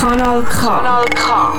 [0.00, 0.60] Kanal K.
[0.66, 1.52] Kanal K.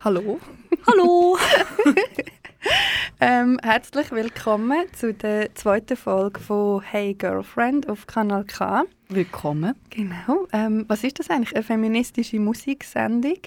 [0.00, 0.40] Hallo.
[0.88, 1.38] Hallo.
[3.20, 8.82] ähm, herzlich willkommen zu der zweiten Folge von Hey Girlfriend auf Kanal K.
[9.10, 9.76] Willkommen.
[9.90, 10.48] Genau.
[10.52, 11.54] Ähm, was ist das eigentlich?
[11.54, 13.38] Eine feministische Musiksendung?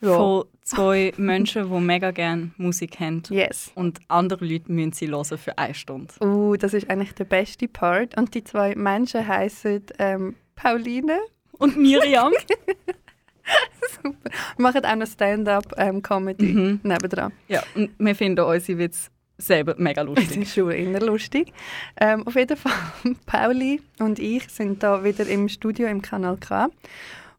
[0.00, 3.22] Von zwei Menschen, die mega gerne Musik haben.
[3.30, 3.70] Yes.
[3.74, 6.12] Und andere Leute müssen sie hören für eine Stunde.
[6.20, 8.16] Uh, das ist eigentlich der beste Part.
[8.16, 11.18] Und die zwei Menschen heißen ähm, Pauline
[11.52, 12.32] und Miriam.
[14.02, 14.30] Super.
[14.56, 17.32] Wir machen auch noch Stand-up-Comedy ähm, nebendran.
[17.48, 20.28] Ja, und wir finden unsere Witze selber mega lustig.
[20.28, 21.52] Das ist schon immer lustig.
[22.00, 22.72] Ähm, auf jeden Fall,
[23.26, 26.68] Pauli und ich sind da wieder im Studio im Kanal K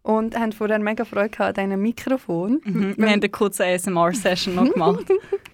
[0.04, 2.62] und haben vorher mega Freude an diesem Mikrofon.
[2.64, 2.96] Mhm.
[2.98, 5.06] Wir haben eine kurze ASMR-Session noch gemacht.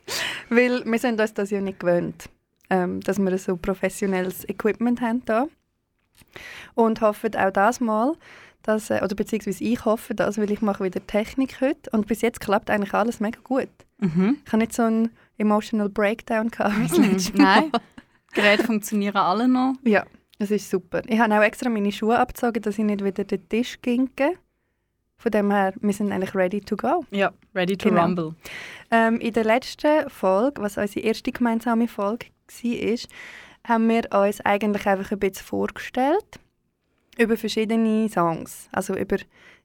[0.49, 2.29] Weil wir sind uns das ja nicht gewöhnt,
[2.69, 5.47] ähm, dass wir so professionelles Equipment haben da.
[6.73, 8.13] Und hoffen auch das mal,
[8.63, 12.21] dass, äh, oder beziehungsweise ich hoffe das, weil ich mache wieder Technik heute und bis
[12.21, 13.69] jetzt klappt eigentlich alles mega gut.
[13.99, 14.37] Mhm.
[14.45, 17.17] Ich habe nicht so einen emotional Breakdown gehabt mhm.
[17.35, 17.71] Nein,
[18.33, 19.75] Geräte funktionieren alle noch.
[19.83, 20.05] Ja,
[20.39, 21.01] das ist super.
[21.07, 24.35] Ich habe auch extra meine Schuhe abgezogen, dass ich nicht wieder den Tisch ginke.
[25.17, 27.03] Von dem her, wir sind eigentlich ready to go.
[27.11, 28.03] Ja, ready to genau.
[28.03, 28.35] rumble.
[28.89, 32.27] Ähm, in der letzten Folge, was unsere erste gemeinsame Folge
[32.63, 32.97] war,
[33.67, 36.39] haben wir uns eigentlich einfach ein bisschen vorgestellt
[37.17, 38.69] über verschiedene Songs.
[38.71, 39.17] Also über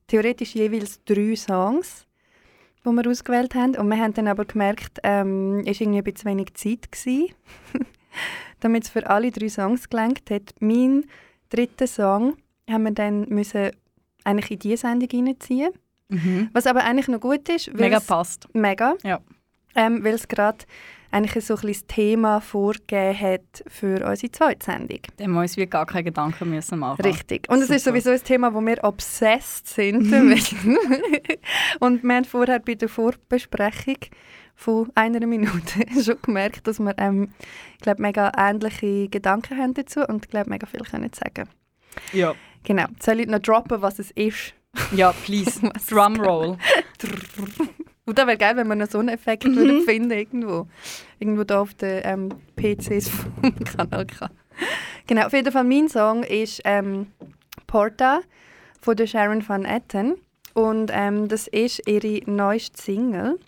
[0.09, 2.05] theoretisch jeweils drei Songs,
[2.85, 3.77] die wir ausgewählt haben.
[3.77, 6.89] Und wir haben dann aber gemerkt, ähm, es war irgendwie ein bisschen wenig Zeit,
[8.65, 10.55] damit es für alle drei Songs gelangt hat.
[10.61, 11.05] Mein
[11.51, 12.37] dritter Song
[12.69, 13.71] haben wir dann müssen
[14.25, 15.73] eigentlich in diese Sendung reinziehen.
[16.09, 16.49] Mhm.
[16.53, 17.73] Was aber eigentlich noch gut ist.
[17.75, 18.49] Mega passt.
[18.55, 18.95] Mega.
[19.03, 19.21] Ja.
[19.75, 20.65] Ähm, weil es gerade
[21.11, 25.01] eigentlich so ein das Thema vorgegeben hat für unsere zweite Sendung.
[25.17, 27.03] Da haben wir uns wie gar keine Gedanken müssen machen.
[27.03, 27.49] Richtig.
[27.49, 30.13] Und es ist sowieso ein Thema, wo wir obsessed sind.
[31.81, 33.99] Und wir haben vorher bei der Vorbesprechung
[34.55, 37.31] von einer Minute schon gemerkt, dass wir ähm,
[37.81, 41.49] glaub, mega ähnliche Gedanken haben dazu und glaub, mega viel können sagen
[42.13, 42.35] Ja.
[42.65, 42.87] Genau.
[43.01, 44.55] Soll ich noch droppen, was es ist?
[44.93, 45.61] Ja, please.
[45.89, 46.59] Drumroll.
[48.07, 49.57] Und das wäre geil, wenn man noch so einen Effekt mhm.
[49.57, 50.67] würde finden irgendwo.
[51.21, 54.29] Irgendwo da auf den ähm, PCs vom Kanal K.
[55.07, 57.07] Genau, auf jeden Fall mein Song ist ähm,
[57.67, 58.21] Porta
[58.81, 60.17] von der Sharon Van Etten.
[60.55, 63.39] Und ähm, das ist ihre neueste Single.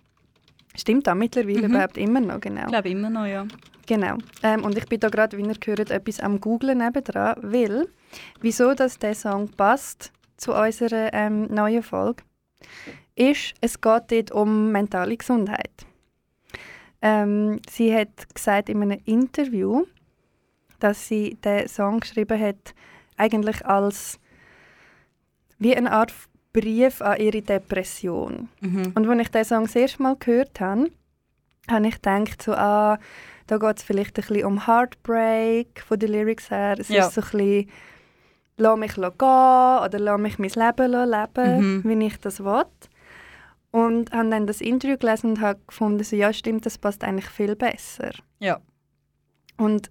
[0.76, 1.74] Stimmt das mittlerweile mhm.
[1.74, 2.62] überhaupt immer noch, genau?
[2.62, 3.46] Ich glaube immer noch, ja.
[3.86, 4.16] Genau.
[4.42, 7.88] Ähm, und ich bin da gerade, wie ihr gehört, etwas am googlen nebendran, weil,
[8.40, 12.22] wieso dass der Song passt zu unserer ähm, neuen Folge,
[13.14, 15.86] ist, es geht dort um mentale Gesundheit.
[17.00, 19.84] Ähm, sie hat gesagt in einem Interview,
[20.80, 22.74] dass sie den Song geschrieben hat,
[23.16, 24.18] eigentlich als
[25.58, 26.12] wie eine Art
[26.60, 28.48] Brief an ihre Depression.
[28.60, 28.92] Mhm.
[28.94, 30.90] Und als ich den Song das erste Mal gehört habe,
[31.70, 32.98] habe ich gedacht, so, ah,
[33.46, 36.76] da geht es vielleicht ein bisschen um Heartbreak von den Lyrics her.
[36.78, 37.06] Es ja.
[37.06, 37.70] ist so ein bisschen
[38.56, 41.82] «Lass mich gehen» oder «Lass mich mein Leben leben, mhm.
[41.84, 42.64] wie ich das will».
[43.70, 47.28] Und habe dann das Interview gelesen und habe gefunden, so, ja stimmt, das passt eigentlich
[47.28, 48.12] viel besser.
[48.38, 48.60] Ja.
[49.58, 49.90] Und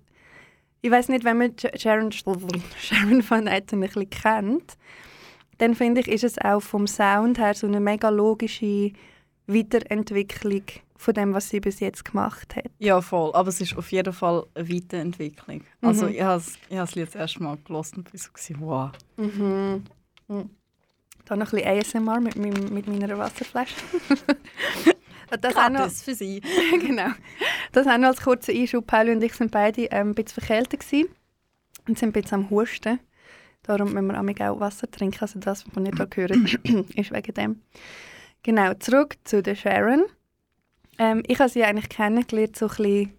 [0.82, 4.78] ich weiß nicht, wenn man Sharon, Sharon Van Etten ein bisschen kennt,
[5.58, 8.92] dann finde ich, ist es auch vom Sound her so eine mega logische
[9.48, 10.64] Weiterentwicklung
[10.98, 12.66] von dem, was sie bis jetzt gemacht hat.
[12.80, 13.32] Ja, voll.
[13.34, 15.62] Aber es ist auf jeden Fall eine Weiterentwicklung.
[15.82, 16.14] Also mhm.
[16.14, 18.92] ich habe das Lied das erste Mal gelesen und war so, wow.
[19.18, 19.84] Mhm.
[20.28, 20.50] mhm.
[21.26, 23.74] Dann noch ein bisschen ASMR mit, mit, mit meiner Wasserflasche.
[25.42, 26.40] das Gratis für Sie.
[26.80, 27.10] genau.
[27.72, 28.86] Das auch noch als kurzer Einschub.
[28.86, 31.10] Pauli und ich sind beide ähm, ein bisschen verkältet gewesen
[31.88, 33.00] und sind ein bisschen am Husten.
[33.66, 35.18] Darum müssen wir auch Wasser trinken.
[35.22, 36.32] Also das, was ihr hier hört,
[36.96, 37.62] ist wegen dem.
[38.44, 40.04] Genau, zurück zu der Sharon.
[41.00, 43.14] Ähm, ich habe sie eigentlich kennengelernt so ein bisschen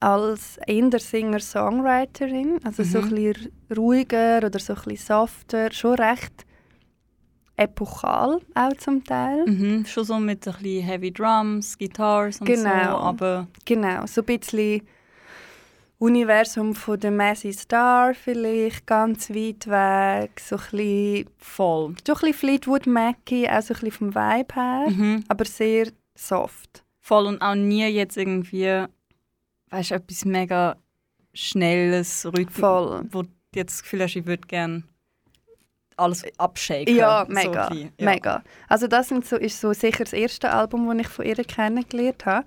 [0.00, 2.86] als eher Singer-Songwriterin, also mhm.
[2.86, 6.46] so ein bisschen ruhiger oder so ein bisschen softer, schon recht
[7.56, 9.44] epochal auch zum Teil.
[9.46, 13.48] Mhm, schon so mit ein bisschen Heavy Drums, Guitars und genau, so, aber...
[13.66, 14.82] Genau, so ein bisschen
[16.00, 21.30] Universum von der Massey Star vielleicht, ganz weit weg, so ein bisschen...
[21.36, 21.94] Voll.
[22.06, 25.24] So ein bisschen Fleetwood Mackie, auch so ein bisschen vom Vibe her, mhm.
[25.28, 26.84] aber sehr soft.
[27.00, 28.86] Voll und auch nie jetzt irgendwie,
[29.68, 30.76] weißt du, etwas mega
[31.34, 33.04] Schnelles, Rhythmus, Voll.
[33.10, 34.84] wo du jetzt das Gefühl hast, ich würde gerne
[35.98, 36.96] alles abshaken.
[36.96, 37.88] Ja, mega, so ja.
[37.98, 38.42] mega.
[38.68, 42.24] Also das sind so, ist so sicher das erste Album, das ich von ihr kennengelernt
[42.24, 42.46] habe.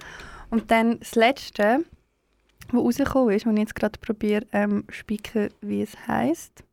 [0.49, 1.85] Und dann das letzte
[2.71, 6.63] wo rausgekommen ist, und ich jetzt gerade probiere, ähm, spicken, wie es heisst.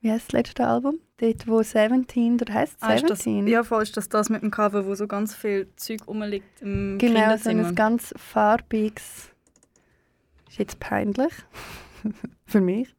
[0.00, 0.98] Wie heißt das letzte Album?
[1.18, 3.46] Dort, wo 17, oder heißt es Ah, ist das, 17?
[3.46, 6.98] ja, voll ist das das mit dem Cover, wo so ganz viel Zeug rumliegt im
[6.98, 9.30] genau, so ein ganz farbiges.
[10.48, 11.32] Ist jetzt peinlich.
[12.46, 12.94] Für mich.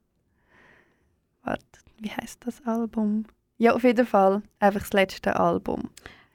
[1.43, 1.63] Warte,
[1.99, 3.25] wie heißt das Album?
[3.57, 4.41] Ja, auf jeden Fall.
[4.59, 5.89] Einfach das letzte Album.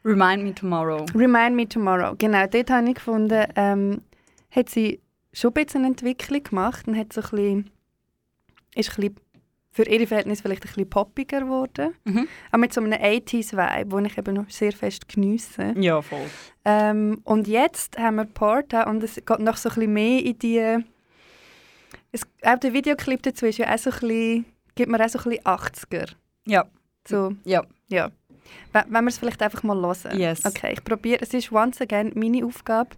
[0.04, 1.06] Remind Me Tomorrow.
[1.14, 2.14] Remind Me Tomorrow.
[2.18, 4.02] Genau, dort habe ich gefunden, ähm,
[4.50, 5.00] hat sie
[5.40, 7.70] schon ein bisschen eine Entwicklung gemacht und hat so ein bisschen,
[8.74, 9.16] ist ein bisschen
[9.70, 11.94] für ihre Verhältnisse vielleicht ein bisschen poppiger geworden.
[12.04, 12.26] Mhm.
[12.50, 15.74] Aber mit so einem 80s-Vibe, den ich eben noch sehr fest geniesse.
[15.76, 16.26] Ja, voll.
[16.64, 20.38] Ähm, und jetzt haben wir Porta und es geht noch so ein bisschen mehr in
[20.38, 20.84] die...
[22.10, 24.44] Es, auch der Videoclip dazu ist ja auch so ein bisschen,
[24.74, 26.08] gibt mir auch so ein bisschen 80er.
[26.46, 26.64] Ja,
[27.06, 27.62] So, ja.
[27.88, 28.10] ja.
[28.72, 30.18] Wenn wenn wir es vielleicht einfach mal hören.
[30.18, 30.44] Yes.
[30.44, 31.20] Okay, ich probiere.
[31.22, 32.90] Es ist once again meine Aufgabe,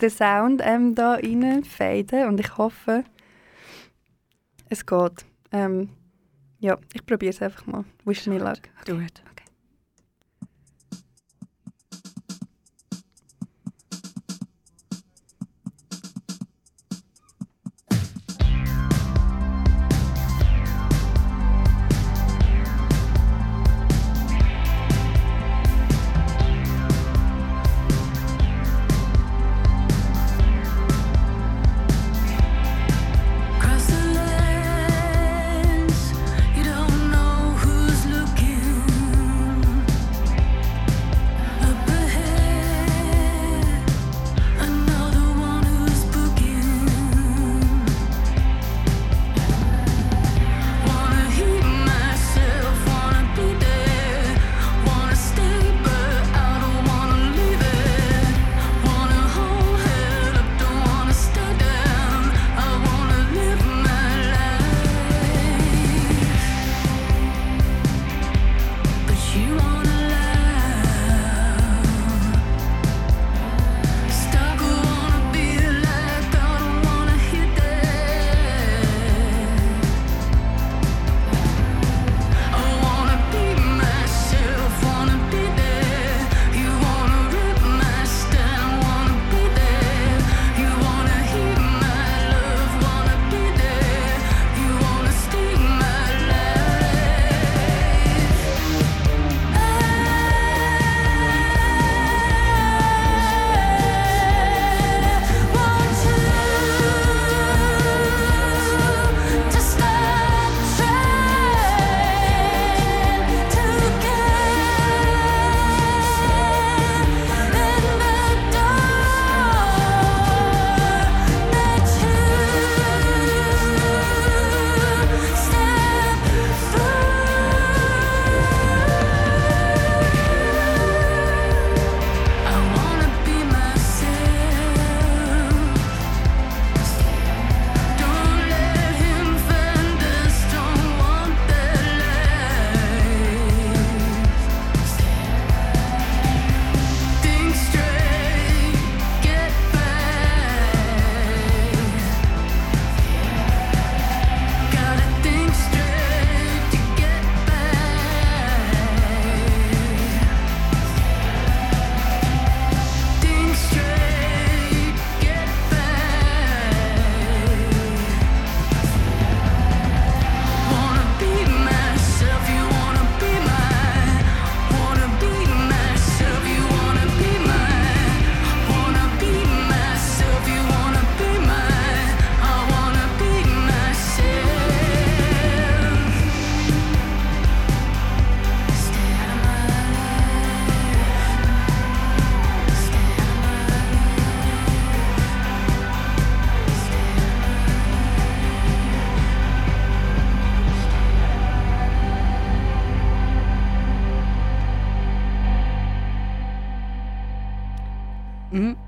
[0.00, 3.04] den Sound ähm, da rein faden und ich hoffe,
[4.68, 5.24] es geht.
[5.52, 5.90] Ähm,
[6.58, 7.84] ja, ich probiere es einfach mal.
[8.04, 8.60] Wish me luck.
[8.86, 9.22] Do it.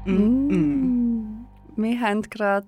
[0.06, 1.46] Mm, mm.
[1.76, 2.66] Wir haben gerade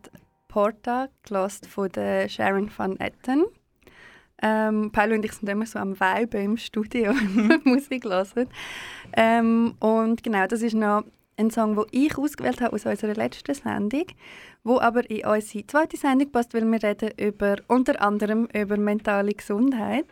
[0.49, 3.45] Porta gelost von der Sharon van Etten.
[4.41, 8.49] Ähm, Paolo und ich sind immer so am Vibe im Studio, wenn wir Musik hören.
[9.13, 11.05] Ähm, und genau, das ist noch
[11.37, 14.07] ein Song, den ich ausgewählt habe aus unserer letzten Sendung,
[14.65, 19.33] wo aber in unsere zweite Sendung passt, weil wir reden über, unter anderem über mentale
[19.33, 20.07] Gesundheit.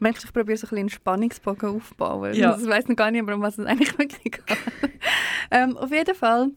[0.00, 2.34] Du, ich probiere so ein bisschen einen Spannungsbogen aufzubauen.
[2.34, 2.56] Ja.
[2.56, 4.44] Ich weiß noch gar nicht, mehr, um was es eigentlich wirklich geht.
[5.50, 6.50] ähm, auf jeden Fall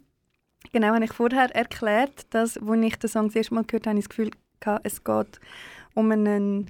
[0.71, 3.97] Genau, habe ich vorher erklärt, dass, als ich den Song das erste Mal gehört habe,
[3.97, 5.39] ich das Gefühl gehabt, es geht
[5.93, 6.65] um eine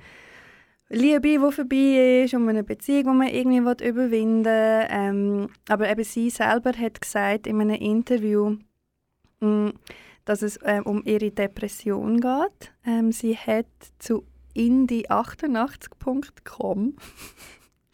[0.90, 4.88] Liebe, die vorbei ist, um eine Beziehung, die man irgendwie überwinden will.
[4.90, 8.58] Ähm, aber eben sie selber hat gesagt in einem Interview,
[9.40, 9.72] mh,
[10.26, 12.74] dass es ähm, um ihre Depression geht.
[12.86, 13.68] Ähm, sie hat
[14.00, 16.96] zu indie88.com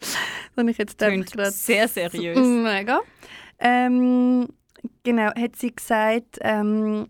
[0.00, 0.16] das
[0.56, 2.38] habe ich jetzt gerade sehr seriös.
[2.46, 3.00] Mega.
[3.58, 4.48] Ähm,
[5.02, 7.08] genau, hat sie gesagt, ähm,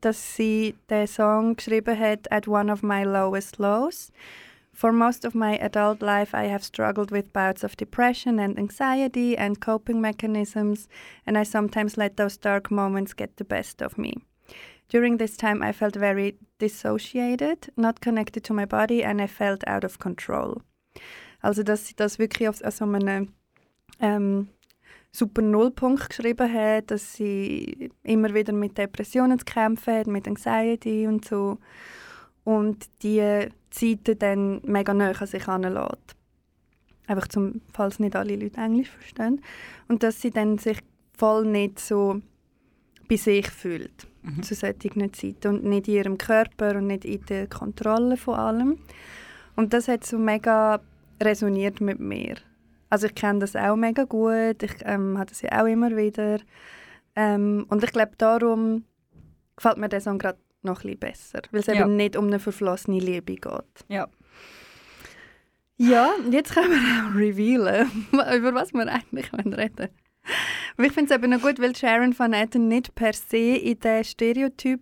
[0.00, 4.12] dass sie den Song geschrieben hat at one of my lowest lows.
[4.72, 9.34] For most of my adult life, I have struggled with bouts of depression and anxiety
[9.34, 10.86] and coping mechanisms,
[11.24, 14.12] and I sometimes let those dark moments get the best of me.
[14.88, 19.66] During this time, I felt very dissociated, not connected to my body, and I felt
[19.66, 20.60] out of control.
[21.42, 23.32] Also, dass sie das wirklich auf, so einem
[24.00, 24.48] ähm,
[25.16, 31.06] super Nullpunkt geschrieben hat, dass sie immer wieder mit Depressionen zu kämpfen hat, mit Anxiety
[31.06, 31.58] und so.
[32.44, 36.14] Und die Zeiten dann mega nah an sich heranlässt.
[37.06, 39.40] Einfach zum, falls nicht alle Leute Englisch verstehen.
[39.88, 40.78] Und dass sie dann sich
[41.16, 42.20] voll nicht so
[43.08, 44.42] bei sich fühlt, Mhm.
[44.42, 45.48] zu solchen Zeiten.
[45.48, 48.78] Und nicht in ihrem Körper und nicht in der Kontrolle von allem.
[49.54, 50.80] Und das hat so mega
[51.22, 52.36] resoniert mit mir.
[52.90, 56.38] Also ich kenne das auch mega gut, ich ähm, habe das ja auch immer wieder.
[57.14, 58.84] Ähm, und ich glaube, darum
[59.56, 61.74] gefällt mir der Song gerade noch ein bisschen besser, weil es Ja.
[61.80, 63.84] eben nicht um eine verflossene Liebe geht.
[63.88, 64.06] Ja.
[65.78, 66.78] Ja, jetzt können wir
[67.10, 69.90] auch revealen, über was wir eigentlich reden wollen.
[70.78, 73.78] Und ich finde es eben noch gut, weil Sharon Van Etten nicht per se in
[73.80, 74.80] den Stereotyp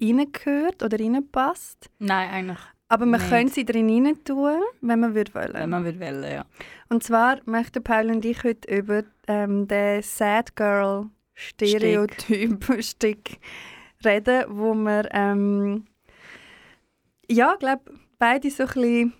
[0.00, 1.90] reingehört oder reinpasst.
[1.98, 3.30] Nein, eigentlich, Aber man Nicht.
[3.30, 5.54] könnte sie drin tun, wenn man würde wollen.
[5.54, 6.44] wenn man will, wollen, ja.
[6.88, 13.38] Und zwar möchten Paul und ich heute über ähm, den Sad Girl Stereotyp Stick
[14.04, 15.84] reden, wo wir ähm,
[17.30, 17.82] ja, glaube
[18.18, 19.12] beide so ein bisschen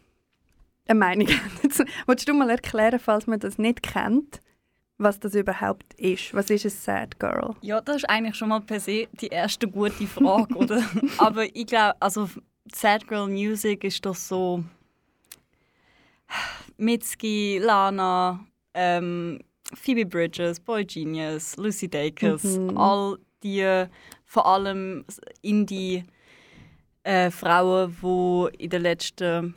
[0.88, 1.86] eine Meinung haben.
[2.06, 4.40] Willst du mal erklären, falls man das nicht kennt,
[4.96, 6.34] was das überhaupt ist?
[6.34, 7.54] Was ist ein Sad Girl?
[7.60, 10.82] Ja, das ist eigentlich schon mal per se die erste gute Frage, oder?
[11.18, 12.28] Aber ich glaube, also
[12.74, 14.64] Sad Girl Music ist doch so
[16.76, 18.40] Mitski, Lana,
[18.74, 19.40] ähm,
[19.74, 22.76] Phoebe Bridges, Boy Genius, Lucy Dacus, Mhm.
[22.78, 23.84] all die
[24.24, 25.04] vor allem
[25.42, 26.04] Indie
[27.04, 29.54] äh, Frauen, die in den letzten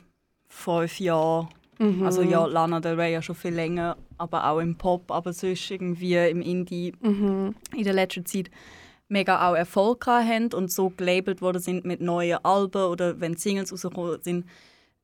[0.48, 2.02] fünf Jahren Mhm.
[2.06, 5.70] also ja, Lana Del Rey ja schon viel länger, aber auch im Pop, aber sonst
[5.70, 7.54] irgendwie im Indie Mhm.
[7.76, 8.50] in der letzten Zeit
[9.12, 13.72] mega auch Erfolg haben und so gelabelt worden sind mit neuen Alben oder wenn Singles
[13.72, 14.46] rausgekommen sind,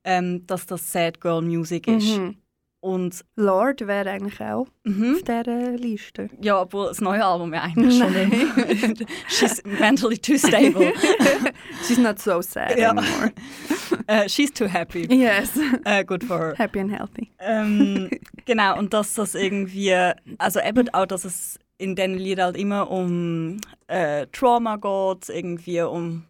[0.03, 2.17] ähm, dass das Sad Girl Music ist.
[2.17, 2.35] Mhm.
[2.81, 6.29] Und Lord wäre eigentlich auch mhm, auf dieser Liste.
[6.41, 9.05] ja, obwohl das neue Album ja eigentlich schon nicht.
[9.27, 10.93] She's mentally too stable.
[11.85, 12.91] She's not so sad Ja.
[12.91, 13.31] anymore.
[14.07, 15.05] Äh, she's too happy.
[15.13, 15.51] Yes.
[15.83, 16.55] Äh, good for her.
[16.57, 17.29] Happy and healthy.
[17.37, 18.09] Ähm,
[18.45, 19.93] genau, und dass das irgendwie,
[20.39, 25.81] also eben auch, dass es in diesen Liedern halt immer um äh, Trauma geht, irgendwie
[25.81, 26.25] um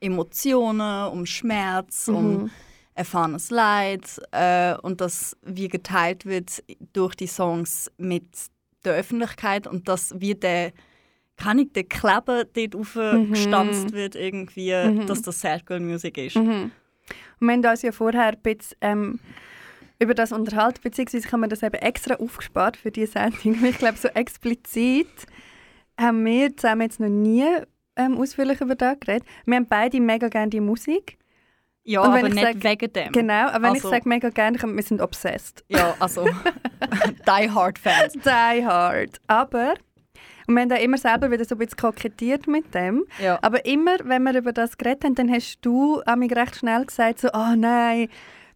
[0.00, 2.50] Emotionen, um Schmerz, um Mhm.
[2.94, 8.26] erfahrenes Leid äh, und das wie geteilt wird durch die Songs mit
[8.84, 10.72] der Öffentlichkeit und dass wie der
[11.36, 15.06] kann ich der Kleber dort aufgestanzt wird irgendwie, Mhm.
[15.06, 16.36] dass das Sad Girl Music ist.
[16.36, 16.70] Mhm.
[17.40, 19.20] Und wir haben uns ja vorher ein bisschen, ähm,
[19.98, 23.64] über das unterhalten, beziehungsweise haben wir das eben extra aufgespart für diese Sendung.
[23.64, 25.08] Ich glaube, so explizit
[25.98, 27.46] haben wir zusammen jetzt noch nie
[27.96, 29.26] ähm, ausführlich über das geredet.
[29.46, 31.16] Wir haben beide mega gerne die Musik.
[31.88, 33.12] Ja, aber ich nicht sag- wegen dem.
[33.12, 35.64] Genau, aber wenn Also- ich sage mega gerne, wir sind obsessed.
[35.68, 36.26] Ja, also
[37.26, 38.12] Die Hard Fans.
[38.12, 39.20] Die hard.
[39.28, 39.74] Aber,
[40.48, 43.04] und wir haben da immer selber wieder so ein bisschen kokettiert mit dem.
[43.22, 43.38] Ja.
[43.40, 47.20] Aber immer, wenn wir über das geredet haben, dann hast du mich recht schnell gesagt,
[47.20, 48.08] so, oh nein,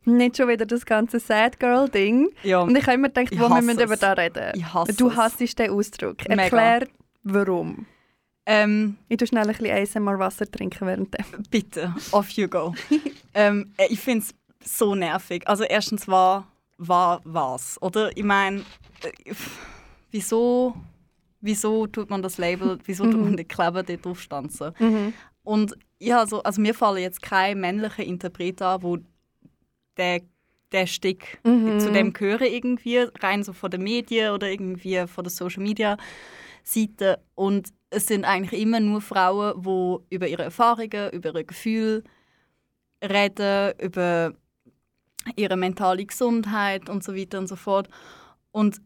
[0.05, 2.31] nicht schon wieder das ganze Sad Girl-Ding.
[2.43, 2.61] ja.
[2.61, 4.53] Und ich habe immer gedacht, wo wir müssen über das reden.
[4.55, 6.29] Ich hasse du hasst den Ausdruck.
[6.29, 6.43] Mega.
[6.43, 6.89] Erklär,
[7.23, 7.87] warum.
[8.47, 11.25] Ähm, Ich tue schnell ein bisschen ASMR-Wasser trinken währenddem.
[11.51, 12.75] bitte, off you go.
[13.35, 14.35] ähm, äh, ich finde es
[14.69, 15.47] so nervig.
[15.47, 16.47] Also erstens war,
[16.79, 18.17] war was, oder?
[18.17, 18.61] Ich meine,
[19.03, 19.33] äh,
[20.11, 20.75] wieso,
[21.41, 24.73] wieso tut man das Label, wieso tut man den Kleber dort draufstanzen?
[24.79, 25.13] Mhm.
[25.43, 28.99] Und ja, also, also mir fallen jetzt keine männlichen Interpreten an, wo
[29.97, 30.23] der,
[30.73, 31.81] der Stick Mhm.
[31.81, 35.97] zu dem gehören irgendwie, rein so von den Medien oder irgendwie von der Social Media
[36.63, 37.21] Seite.
[37.35, 42.05] Und es sind eigentlich immer nur Frauen, die über ihre Erfahrungen, über ihre Gefühle
[43.03, 44.35] reden, über
[45.37, 47.89] ihre mentale Gesundheit und so weiter und so fort.
[48.53, 48.81] Und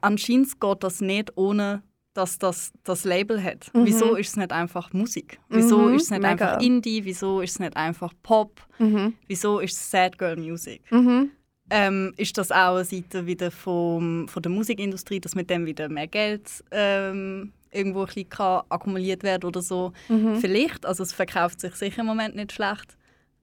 [0.00, 1.82] anscheinend geht das nicht ohne
[2.14, 3.70] dass das das Label hat.
[3.72, 3.86] Mhm.
[3.86, 5.38] Wieso ist es nicht einfach Musik?
[5.48, 6.30] Wieso Mhm, ist es nicht mega.
[6.52, 7.04] einfach Indie?
[7.04, 8.60] Wieso ist es nicht einfach Pop?
[8.78, 9.14] Mhm.
[9.26, 10.82] Wieso ist es Sad Girl Music?
[10.90, 11.30] Mhm.
[11.72, 15.88] Ähm, ist das auch eine Seite wieder vom, von der Musikindustrie, dass mit dem wieder
[15.88, 19.92] mehr Geld ähm, irgendwo ein bisschen kann akkumuliert werden oder so?
[20.08, 20.34] Mhm.
[20.36, 22.96] Vielleicht, also es verkauft sich sicher im Moment nicht schlecht.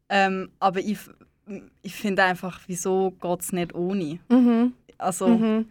[0.09, 0.97] Ähm, aber ich,
[1.81, 4.19] ich finde einfach, wieso geht es nicht ohne?
[4.27, 4.73] Mhm.
[4.97, 5.63] Also.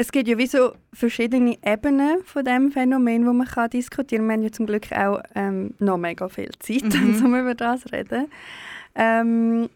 [0.00, 4.26] Es gibt ja wie so verschiedene Ebenen von dem Phänomen, wo man kann diskutieren.
[4.28, 7.22] Wir haben ja zum Glück auch ähm, noch mega viel Zeit, Mhm.
[7.22, 8.28] um über das zu reden.
[8.94, 9.68] Ähm,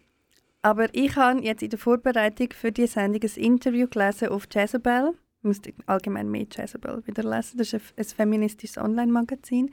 [0.62, 5.12] aber ich habe jetzt in der Vorbereitung für die Sendung ein Interview gelesen auf Jezebel.
[5.40, 7.58] Ich musste allgemein mehr Jezebel wieder lesen.
[7.58, 9.70] Das ist ein, ein feministisches Online-Magazin.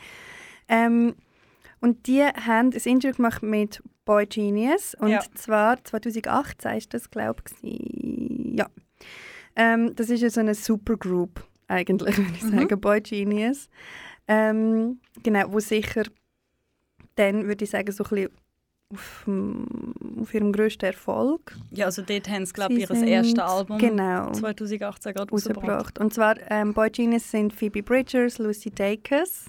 [0.67, 1.15] Ähm,
[1.79, 4.95] und die haben ein Interview gemacht mit Boy Genius.
[4.99, 5.21] Und Ja.
[5.33, 8.57] zwar 2018 ist das, glaube ich.
[8.57, 8.67] Ja.
[9.55, 12.49] Ähm, das ist ja so eine Supergroup, eigentlich, würde ich Mhm.
[12.59, 12.79] sagen.
[12.81, 13.69] Boy Genius.
[14.27, 16.03] Ähm, genau, wo sicher
[17.15, 18.29] dann, würde ich sagen, so ein bisschen
[18.93, 19.27] auf,
[20.21, 24.31] auf ihrem grössten Erfolg ja, also dort haben sie, glaube ich, ihr erstes Album genau,
[24.31, 25.97] 2018 gerade rausgebracht.
[25.99, 29.45] Und zwar ähm, Boy Genius sind Phoebe Bridgers, Lucy Dacus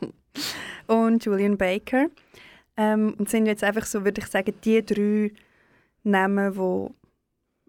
[0.86, 2.06] und Julian Baker.
[2.76, 5.32] Ähm, und sind jetzt einfach so, würde ich sagen, die drei
[6.04, 6.94] Namen, wo,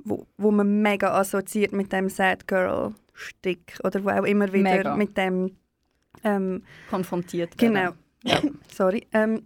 [0.10, 4.72] wo, wo man mega assoziiert mit dem Sad Girl Stick oder wo auch immer wieder
[4.78, 4.96] Mega.
[4.96, 5.56] mit dem
[6.24, 7.92] ähm, Konfrontiert Genau.
[8.24, 8.60] werden.
[8.74, 9.08] Sorry.
[9.14, 9.44] Ähm,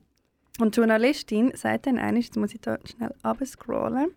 [0.60, 4.12] und die Journalistin sagt dann eines, jetzt muss ich da schnell abscrollen,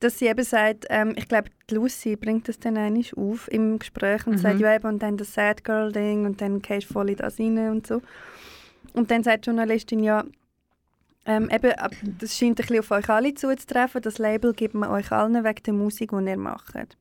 [0.00, 4.26] dass sie eben sagt, ähm, ich glaube, Lucy bringt das dann einisch auf im Gespräch
[4.26, 4.38] und Mhm.
[4.38, 7.16] sagt, ja eben, und dann das Sad Girl Ding und dann gehst du voll in
[7.16, 8.00] das rein und so.
[8.92, 10.24] Und dann sagt die Journalistin, ja,
[11.26, 11.72] ähm, eben,
[12.18, 15.62] das scheint ein bisschen auf euch alle zuzutreffen, das Label gibt man euch allen wegen
[15.64, 16.96] der Musik, die ihr macht.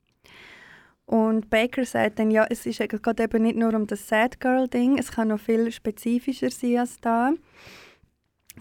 [1.05, 4.67] Und Baker sagt dann, ja, es ist gerade eben nicht nur um das Sad Girl
[4.67, 7.31] Ding, es kann noch viel spezifischer sein als da.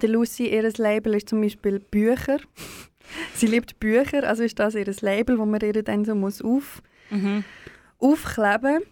[0.00, 2.38] Der Lucy, ihr Label ist zum Beispiel Bücher.
[3.34, 6.82] Sie liebt Bücher, also ist das ihr Label, wo man ihr dann so muss auf,
[7.10, 7.44] Mhm.
[7.98, 8.82] aufkleben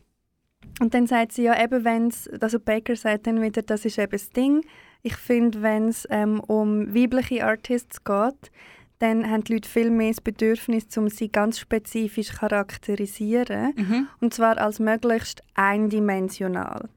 [0.80, 3.98] Und dann sagt sie ja eben, wenn es, also Baker sagt dann wieder, das ist
[3.98, 4.64] eben das Ding.
[5.06, 8.50] Ich finde, wenn es ähm, um weibliche Artists geht,
[8.98, 13.72] dann haben die Leute viel mehr das Bedürfnis, um sie ganz spezifisch zu charakterisieren.
[13.76, 14.08] Mhm.
[14.20, 16.88] Und zwar als möglichst eindimensional.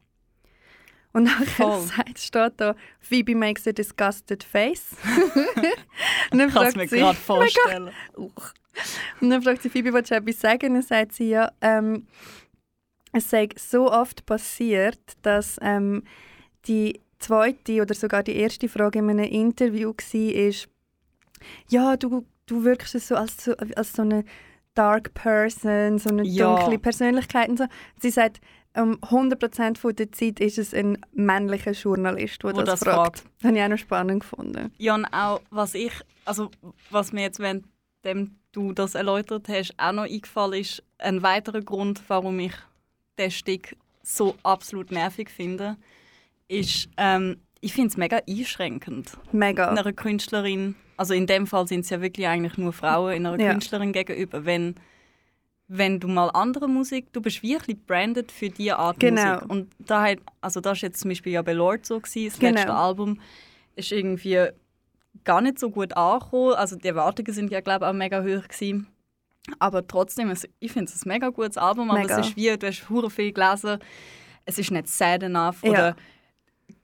[1.13, 4.95] Und nachher sagt, steht da, Phoebe makes a disgusted face.
[6.31, 7.91] und dann Ich kann es fragt mir sie, gerade vorstellen.
[8.17, 8.53] Uch.
[9.21, 10.69] Und dann fragt sie Phoebe, willst du etwas sagen?
[10.69, 12.07] Und dann sagt sie, ja, ähm,
[13.11, 16.01] es sei so oft passiert, dass ähm,
[16.65, 20.53] die zweite oder sogar die erste Frage in einem Interview war,
[21.69, 24.25] ja, du, du wirkst so als, so als so eine
[24.73, 26.55] dark person, so eine Ja.
[26.55, 27.65] dunkle Persönlichkeit und so.
[27.99, 28.39] Sie sagt,
[28.75, 33.19] ähm, 100% von der Zeit ist es ein männlicher Journalist, der Wo das, das fragt.
[33.19, 33.23] fragt.
[33.41, 34.71] Das habe ich auch noch spannend gefunden.
[34.77, 35.91] Ja, und auch, was ich,
[36.25, 36.51] also
[36.89, 37.63] was mir jetzt, wenn
[38.51, 42.53] du das erläutert hast, auch noch eingefallen ist, ein weiterer Grund, warum ich
[43.17, 45.77] den Stück so absolut nervig finde,
[46.49, 49.69] ist, ähm, ich finde es mega einschränkend, Mega.
[49.69, 53.39] einer Künstlerin, also in dem Fall sind es ja wirklich eigentlich nur Frauen, in einer
[53.41, 53.51] Ja.
[53.51, 54.75] Künstlerin gegenüber, wenn
[55.71, 59.33] wenn du mal andere Musik, du bist wirklich branded für diese Art Genau.
[59.35, 59.49] Musik.
[59.51, 62.39] Und da hat, also das ist jetzt zum Beispiel ja bei Lord so gewesen, das
[62.39, 62.53] Genau.
[62.55, 63.19] letzte Album
[63.75, 64.47] ist irgendwie
[65.23, 66.55] gar nicht so gut angekommen.
[66.55, 68.87] Also die Erwartungen sind ja glaube ich auch mega hoch gewesen.
[69.59, 72.19] Aber trotzdem, es, ich finde es ein mega gutes Album, aber Mega.
[72.19, 73.77] es ist wie, du hast hure viel gelesen,
[74.45, 75.69] es ist nicht sad enough Ja.
[75.69, 75.95] oder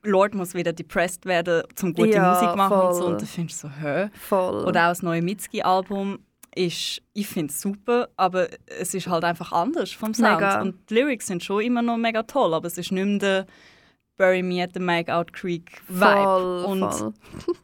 [0.06, 3.02] Lord muss wieder depressed werden, zum gute Ja, Musik machen und so.
[3.02, 3.12] voll.
[3.14, 4.10] Und da findest du so, hä?
[4.20, 4.66] Voll.
[4.66, 6.20] Oder auch das neue Mitski-Album
[6.56, 8.48] ist, ich finde es super, aber
[8.80, 10.36] es ist halt einfach anders vom Sound.
[10.36, 10.62] Mega.
[10.62, 13.46] Und die Lyrics sind schon immer noch mega toll, aber es ist nicht mehr der
[14.18, 16.06] Bury Me at the Makeout Creek Vibe.
[16.06, 17.14] Voll, und voll.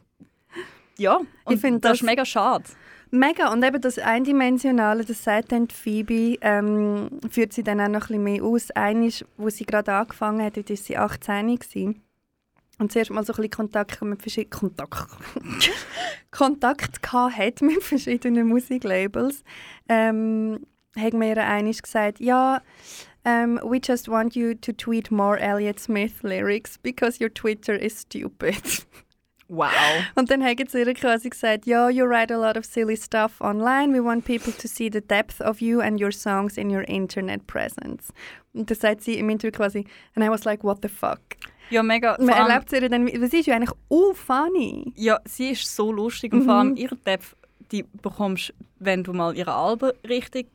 [0.98, 2.66] ja, und find das, das- ist mega schade.
[3.14, 3.52] Mega.
[3.52, 8.24] Und eben das Eindimensionale, das sagt dann Phoebe, ähm, führt sie dann auch noch ein
[8.24, 8.72] bisschen mehr aus.
[8.72, 12.02] Eines, wo sie gerade angefangen hat, war sie 18 gewesen.
[12.80, 15.08] Und zuerst mal so ein bisschen Kontakt mit verschiedenen Kontakt
[16.32, 19.44] Kontakt gehabt hat mit verschiedenen Musiklabels,
[19.90, 20.66] ähm,
[20.98, 22.62] hat mir einiges gesagt, ja,
[23.24, 28.00] um, we just want you to tweet more Elliott Smith lyrics because your Twitter is
[28.00, 28.86] stupid.
[29.48, 29.70] Wow.
[30.16, 33.42] Und dann haben sie ihr quasi gesagt, ja, you write a lot of silly stuff
[33.42, 33.94] online.
[33.94, 37.46] We want people to see the depth of you and your songs in your internet
[37.48, 38.14] presence.
[38.54, 41.20] Und das sagt sie im Interview quasi, and I was like, what the fuck?
[41.72, 42.18] Ja, mega.
[42.20, 44.94] Man allem- erlebt sie dann, das ist ja eigentlich uh, funny.
[44.96, 46.46] Ja, sie ist so lustig und Mhm.
[46.46, 47.36] vor allem ihre Depth,
[47.72, 50.48] die bekommst wenn du mal ihre Alben richtig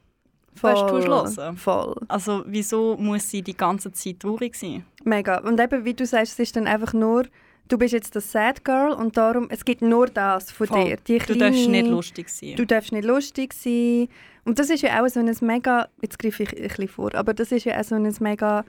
[0.60, 1.56] weißt du, hören.
[1.56, 1.94] Voll.
[2.08, 4.84] Also wieso muss sie die ganze Zeit traurig sein?
[5.04, 5.38] Mega.
[5.40, 7.24] Und eben, wie du sagst, es ist dann einfach nur,
[7.68, 10.84] du bist jetzt das Sad Girl und darum, es gibt nur das von Voll.
[10.84, 10.96] dir.
[11.06, 12.54] Die Du darfst kleine- nicht lustig sein.
[12.56, 14.08] Du darfst nicht lustig sein.
[14.44, 17.34] Und das ist ja auch so ein mega, jetzt greife ich ein bisschen vor, aber
[17.34, 18.64] das ist ja auch so ein mega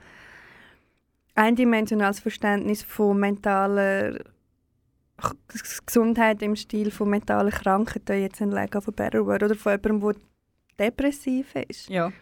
[1.38, 4.18] eindimensionales Verständnis von mentaler
[5.86, 10.20] Gesundheit im Stil von mentalen Krankheiten, jetzt ein Leg von Better Word, oder von jemandem,
[10.78, 11.88] der depressiv ist.
[11.88, 12.12] ja,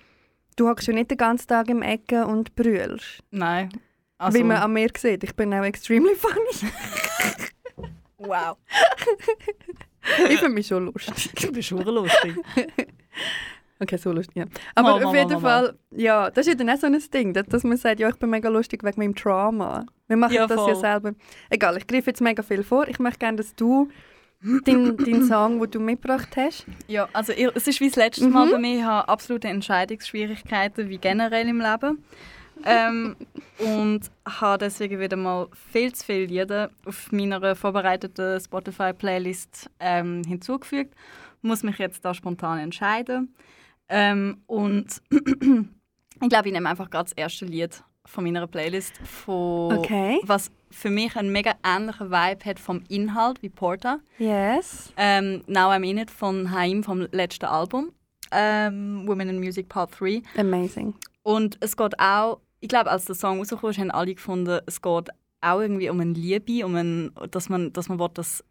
[0.57, 3.22] Du hockst ja nicht den ganzen Tag im Ecken und brüllst.
[3.31, 3.70] nein.
[4.18, 5.24] Also, wie man an mir sieht.
[5.24, 6.72] Ich bin auch extremely funny.
[8.16, 8.57] wow.
[10.31, 11.35] ich finde mich schon lustig.
[11.42, 12.35] Du bist schon lustig.
[13.78, 14.44] Okay, so lustig, ja.
[14.74, 15.64] Aber Mal, mal, auf jeden mal, mal.
[15.66, 18.16] Fall, ja, das ist ja dann auch so ein Ding, dass, man sagt, ja, ich
[18.16, 19.84] bin mega lustig wegen meinem Trauma.
[20.08, 20.76] Wir machen Ja, das ja voll.
[20.76, 21.12] selber.
[21.50, 22.88] Egal, ich greife jetzt mega viel vor.
[22.88, 23.88] Ich möchte gerne, dass du
[24.64, 28.46] deinen dein Song, den du mitgebracht hast, Ja, also es ist wie das letzte Mal
[28.46, 28.50] Mhm.
[28.52, 28.76] bei mir.
[28.78, 32.02] Ich habe absolute Entscheidungsschwierigkeiten, wie generell im Leben.
[32.64, 33.16] ähm,
[33.58, 40.94] und habe deswegen wieder mal viel zu viele Lieder auf meiner vorbereiteten Spotify-Playlist ähm, hinzugefügt.
[41.42, 43.34] Muss mich jetzt da spontan entscheiden.
[43.88, 49.79] Ähm, und ich glaube, ich nehme einfach gerade das erste Lied von meiner Playlist, von,
[49.79, 50.20] Okay.
[50.22, 53.99] was für mich einen mega ähnlichen Vibe hat vom Inhalt wie Porta.
[54.18, 54.92] Yes.
[54.96, 57.92] Ähm, Now I'm In It von Haim vom letzten Album.
[58.33, 60.22] Ähm, Women in Music Part 3.
[60.37, 60.94] Amazing.
[61.22, 64.81] Und es geht auch, ich glaube, als der Song rausgekommen ist, haben alle gefunden, es
[64.83, 65.09] geht
[65.40, 68.44] auch irgendwie um eine Liebe, um ein, dass man, dass man will, dass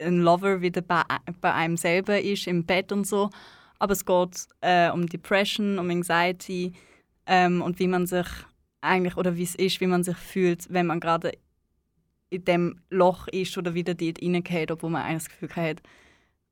[0.00, 1.02] ein Lover wieder bei,
[1.40, 3.30] bei einem selber ist, im Bett und so.
[3.78, 6.72] Aber es geht äh, um Depression, um Anxiety
[7.26, 8.26] ähm, und wie man sich
[8.80, 11.32] eigentlich, oder wie es ist, wie man sich fühlt, wenn man gerade
[12.30, 15.82] in dem Loch ist oder wieder dort reingeht, obwohl man eigentlich das Gefühl hat,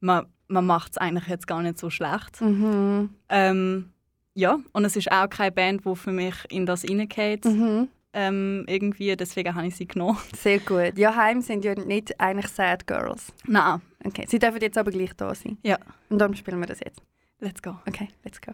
[0.01, 2.41] man, man macht es eigentlich jetzt gar nicht so schlecht.
[2.41, 3.11] Mhm.
[3.29, 3.91] Ähm,
[4.35, 7.45] ja, und es ist auch keine Band, die für mich in das reingeht.
[7.45, 7.89] Mhm.
[8.13, 10.19] Ähm, irgendwie, deswegen habe ich sie genommen.
[10.37, 10.97] Sehr gut.
[10.97, 13.33] Ja, Heim sind ja nicht eigentlich Sad Girls.
[13.47, 15.57] Nein, Okay, sie dürfen jetzt aber gleich da sein.
[15.63, 15.79] Ja.
[16.11, 17.01] Und darum spielen wir das jetzt.
[17.45, 17.79] Let's go.
[17.89, 18.53] Okay, let's go.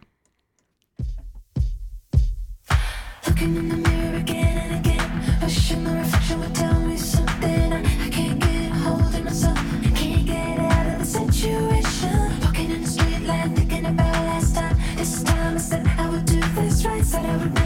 [3.27, 5.41] Looking in the mirror again and again.
[5.41, 7.73] Wishing the reflection would tell me something.
[7.73, 9.59] I, I can't get a hold of myself.
[9.95, 12.41] Can't get out of the situation.
[12.43, 14.77] Walking in the street light, thinking about last time.
[14.97, 17.05] This time I said I would do this right.
[17.05, 17.60] Said I would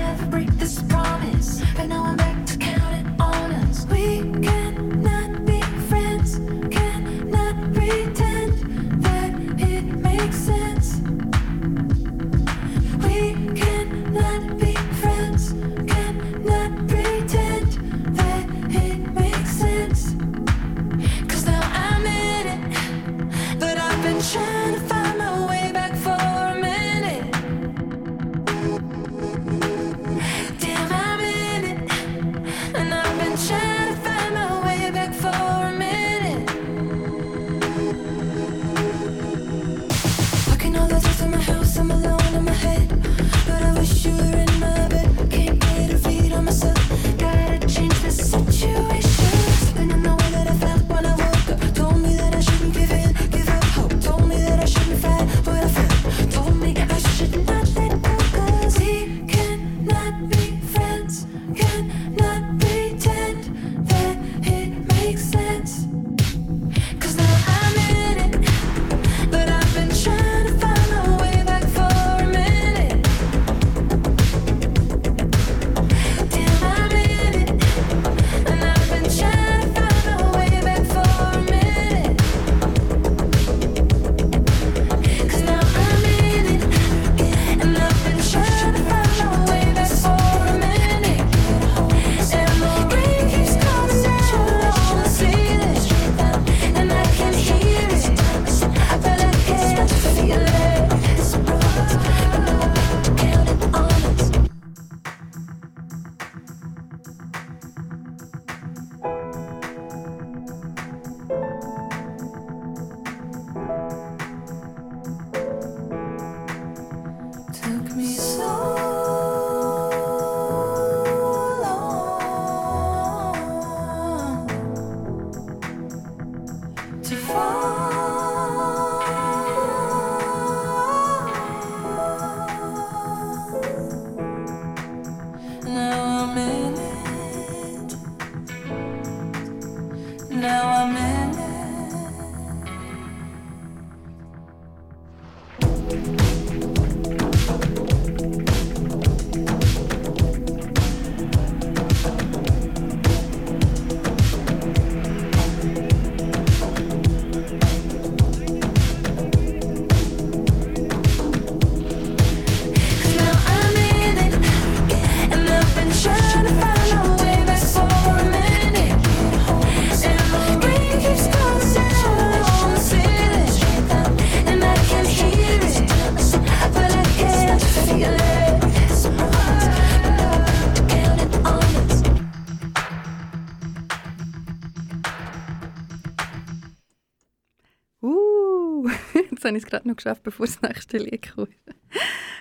[189.54, 191.46] habe ich es gerade noch geschafft, bevor das nächste Lied kam.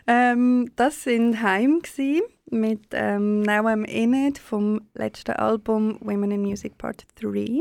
[0.07, 1.81] ähm, das sind Heim
[2.49, 7.59] mit ähm, Now I'm In It vom letzten Album Women in Music Part 3.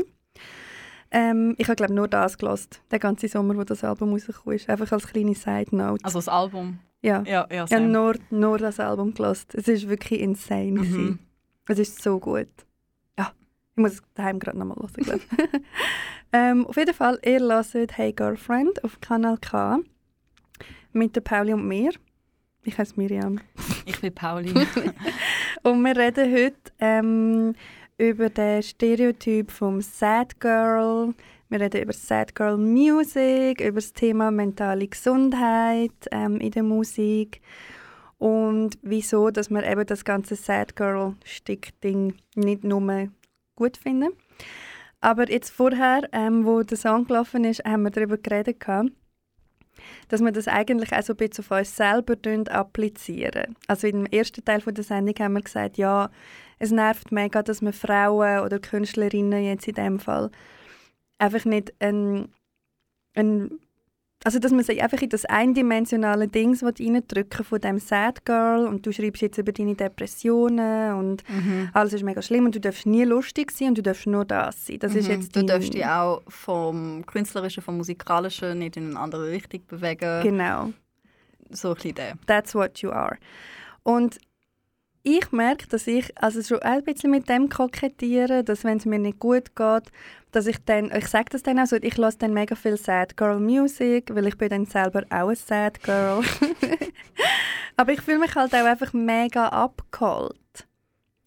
[1.11, 4.67] Ähm, ich habe glaube nur das gelost, den ganzen Sommer, wo das Album rausgekommen ist.
[4.69, 6.03] Einfach als kleine Side Note.
[6.03, 6.79] Also das Album.
[7.01, 7.21] ja.
[7.27, 7.87] Ja, ja, Ich habe same.
[7.89, 9.53] nur, nur das Album gelost.
[9.53, 10.71] Es ist wirklich insane.
[10.71, 10.75] Mhm.
[10.81, 11.19] gewesen.
[11.67, 12.47] Es ist so gut.
[13.17, 13.31] Ja,
[13.75, 15.21] ich muss es daheim gerade nochmal hören.
[16.33, 19.79] ähm, auf jeden Fall, ihr hört «Hey Girlfriend» auf Kanal K
[20.91, 21.91] mit der Pauli und mir.
[22.63, 23.39] Ich heiße Miriam.
[23.85, 24.53] Ich bin Pauli.
[25.63, 27.53] Und wir reden heute ähm,
[27.97, 31.13] über den Stereotyp vom Sad Girl.
[31.49, 37.41] Wir reden über Sad Girl Music, über das Thema mentale Gesundheit ähm, in der Musik
[38.23, 43.09] und wieso, dass wir eben das ganze Sad Girl Stick-Ding nicht nur
[43.57, 44.13] gut finden.
[45.03, 48.89] Aber jetzt vorher, ähm, wo der Song gelaufen ist, haben wir darüber geredet, gehabt,
[50.07, 52.15] dass wir das eigentlich auch so ein bisschen auf uns selber
[52.49, 53.57] applizieren.
[53.67, 56.09] Also im ersten Teil der Sendung haben wir gesagt, ja,
[56.57, 60.31] es nervt mega, dass man Frauen oder Künstlerinnen jetzt in dem Fall
[61.17, 62.29] einfach nicht ein,
[63.13, 63.59] ein
[64.23, 68.85] also dass man sich einfach in das eindimensionale Ding reindrücken von dem Sad Girl und
[68.85, 71.69] du schreibst jetzt über deine Depressionen und mhm.
[71.73, 74.65] alles ist mega schlimm und du darfst nie lustig sein und du darfst nur das
[74.65, 74.79] sein.
[74.79, 75.13] Das ist Mhm.
[75.13, 79.65] jetzt du dein- darfst dich auch vom Künstlerischen, vom Musikalischen nicht in eine andere Richtung
[79.67, 80.23] bewegen.
[80.23, 80.69] Genau.
[81.49, 82.13] So ein bisschen der.
[82.25, 83.17] That's what you are.
[83.83, 84.17] Und
[85.03, 88.99] ich merke, dass ich also schon ein bisschen mit dem kokettiere, dass wenn es mir
[88.99, 89.83] nicht gut geht,
[90.31, 93.15] dass ich dann, ich sage das dann auch so, ich lasse dann mega viel Sad
[93.17, 96.21] Girl Music, weil ich bin dann selber auch eine Sad Girl.
[97.77, 100.37] Aber ich fühle mich halt auch einfach mega abgeholt.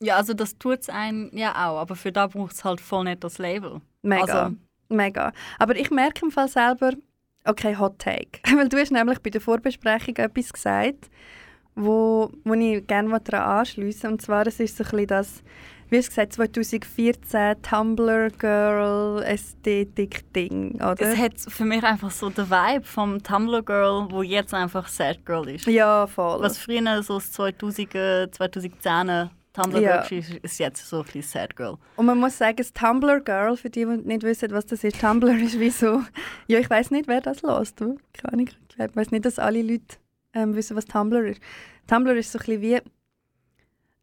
[0.00, 3.04] Ja, also das tut es einem ja auch, aber für da braucht es halt voll
[3.04, 3.80] nicht das Label.
[4.02, 4.22] Mega.
[4.22, 4.56] Also-
[4.88, 5.32] Mega.
[5.58, 6.92] Aber ich merke im Fall selber,
[7.44, 8.40] okay, Hot Take.
[8.56, 11.10] Weil du hast nämlich bei der Vorbesprechung etwas gesagt,
[11.76, 15.42] wo, wo ich gerne daran anschliessen Und zwar, es ist so ein bisschen das,
[15.88, 20.96] wie du gesagt, 2014 Tumblr Girl Ästhetik Ding, oder?
[21.00, 25.24] Es hat für mich einfach so den Vibe vom Tumblr Girl, wo jetzt einfach Sad
[25.24, 25.66] Girl ist.
[25.66, 26.40] ja, voll.
[26.40, 30.02] Was früher so das 2000er, 2010er Tumblr Ja.
[30.02, 31.76] Girl ist, ist jetzt so ein bisschen Sad Girl.
[31.96, 35.00] Und man muss sagen, das Tumblr Girl, für die, die nicht wissen, was das ist,
[35.00, 36.02] Tumblr ist wie so,
[36.48, 37.78] ja, ich weiß nicht, wer das lässt.
[37.78, 37.98] Keine
[38.32, 38.48] Ahnung.
[38.78, 39.96] Ich weiß nicht, dass alle Leute
[40.36, 41.40] ähm, wissen, was Tumblr ist.
[41.88, 42.78] Tumblr ist so ein bisschen wie,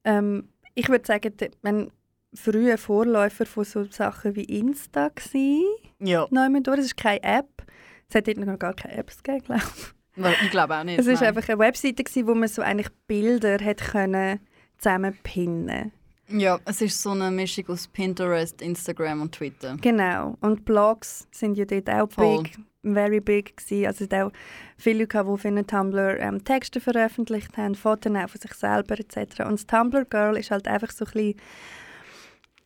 [0.03, 1.91] ähm, ich würde sagen, der- wenn
[2.33, 5.63] frühe Vorläufer von so Sachen wie Insta gsi,
[5.99, 6.79] Ja, nehmen durch.
[6.79, 7.63] Es ist keine App.
[8.09, 10.41] Es hat dort noch gar keine Apps gegeben, glaube ich.
[10.43, 10.99] ich glaube auch nicht.
[10.99, 14.39] Es war einfach eine Webseite, gsi, wo man so eigentlich Bilder hat können
[14.79, 15.91] zusammenpinnen
[16.27, 19.77] Ja, es ist so eine Mischung aus Pinterest, Instagram und Twitter.
[19.79, 20.35] Genau.
[20.41, 22.43] Und Blogs sind ja dort auch Voll.
[22.43, 23.87] big, very big gewesen.
[23.87, 24.31] Also es hat auch
[24.77, 28.99] viele Leute, die auf ihren Tumblr ähm, Texte veröffentlicht haben, Fotos auch von sich selber
[28.99, 29.41] etc.
[29.41, 31.35] Und das Tumblr Girl ist halt einfach so ein bisschen,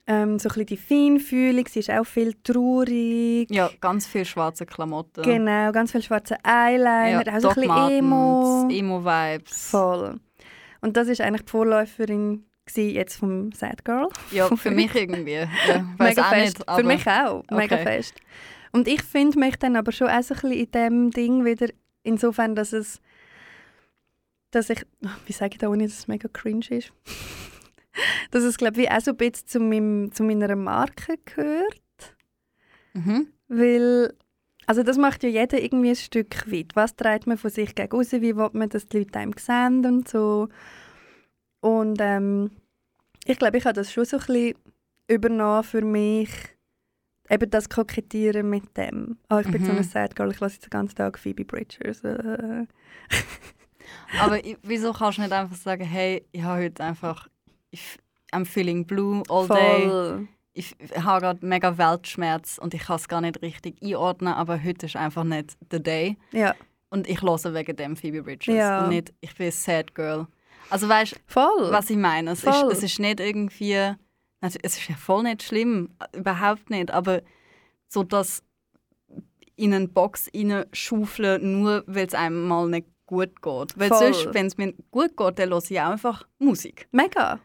[0.08, 1.66] ähm, so ein bisschen die Feinfühlung.
[1.68, 3.50] Sie ist auch viel traurig.
[3.52, 5.22] Ja, ganz viel schwarze Klamotten.
[5.24, 8.68] Genau, ganz viel schwarze Eyeliner, auch so ein bisschen Emo.
[8.72, 9.70] Emo-Vibes.
[9.70, 10.20] Voll.
[10.82, 12.44] Und das ist eigentlich die Vorläuferin
[12.76, 14.08] jetzt vom Sad Girl.
[14.32, 15.32] Ja, für mich irgendwie.
[15.68, 16.60] Ja, mega fest.
[16.60, 17.84] nicht, Für mich auch, mega Okay.
[17.84, 18.16] fest.
[18.72, 21.68] Und ich finde mich dann aber schon auch so ein bisschen in dem Ding wieder,
[22.04, 23.02] insofern, dass es,
[24.52, 24.86] dass ich,
[25.26, 26.92] wie sage ich da, ohne dass es mega cringe ist,
[28.32, 31.82] dass es, glaube ich, auch so ein bisschen zu, meinem, zu meiner Marke gehört,
[32.94, 33.28] Mhm.
[33.48, 34.12] weil,
[34.66, 36.76] also das macht ja jeder irgendwie ein Stück weit.
[36.76, 39.86] Was trägt man von sich gegen raus, wie will man, dass die Leute einem sehen
[39.86, 40.50] und so.
[41.60, 42.50] Und ähm,
[43.26, 44.56] ich glaube, ich habe das schon so ein bisschen
[45.08, 46.30] übernommen für mich,
[47.30, 49.18] eben das Kokettieren mit dem.
[49.30, 49.78] Ah, ich bin so Mhm.
[49.80, 52.04] eine Sad Girl, ich lasse jetzt den ganzen Tag Phoebe Bridgers.
[52.04, 52.66] Äh.
[54.22, 57.28] Aber i- wieso kannst du nicht einfach sagen, hey, ich habe heute einfach,
[57.72, 57.98] ich,
[58.34, 59.88] I'm feeling blue all day.
[59.90, 60.28] Voll.
[60.54, 64.64] Ich f- habe gerade mega Weltschmerz und ich kann es gar nicht richtig einordnen, aber
[64.64, 66.18] heute ist einfach nicht the day.
[66.32, 66.56] Ja,
[66.90, 68.84] Und ich höre wegen dem Phoebe Bridges Ja.
[68.84, 70.28] und nicht, ich bin eine sad girl.
[70.70, 71.40] Also weißt du,
[71.72, 72.32] was ich meine?
[72.32, 72.72] Es ist, Voll.
[72.72, 73.94] es ist nicht irgendwie,
[74.42, 77.22] natu- es ist ja voll nicht schlimm, äh, überhaupt nicht, aber
[77.88, 78.44] so das
[79.56, 80.30] in eine Box
[80.74, 83.78] schaufeln, nur weil es einem mal nicht gut geht.
[83.80, 84.14] Weil Voll.
[84.14, 86.88] sonst, wenn es mir gut geht, dann höre ich auch einfach Musik.
[86.92, 87.40] Mega.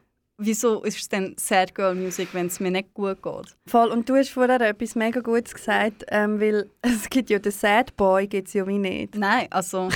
[0.45, 3.57] Wieso ist es denn Sad Girl Music, wenn es mir nicht gut geht?
[3.67, 3.91] Voll.
[3.91, 7.97] Und du hast vorher etwas mega Gutes gesagt, ähm, weil es gibt ja den Sad
[7.97, 9.15] Boy, gibt's ja wie nicht.
[9.15, 9.89] Nein, also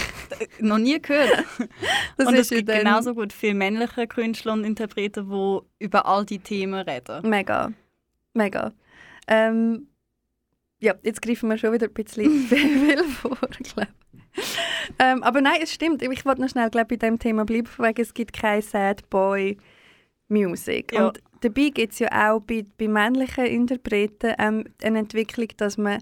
[0.61, 1.45] noch nie gehört.
[2.17, 6.07] Das und ist es gibt ja genauso gut viele männliche Künstler und Interpreten, die über
[6.07, 7.29] all die Themen reden.
[7.29, 7.73] Mega.
[8.33, 8.73] Mega.
[9.29, 9.89] Ähm,
[10.79, 13.89] ja, jetzt greifen wir schon wieder ein bisschen viel vor, glaube
[14.99, 16.03] ähm, Aber nein, es stimmt.
[16.03, 19.59] Ich wollte noch schnell glaub, bei dem Thema bleiben, wegen, es gibt keine Sad Boy
[20.29, 20.93] Music.
[20.93, 21.09] Ja.
[21.09, 25.99] Und dabei gibt es ja auch bei, bei männlichen Interpreten ähm, eine Entwicklung, dass man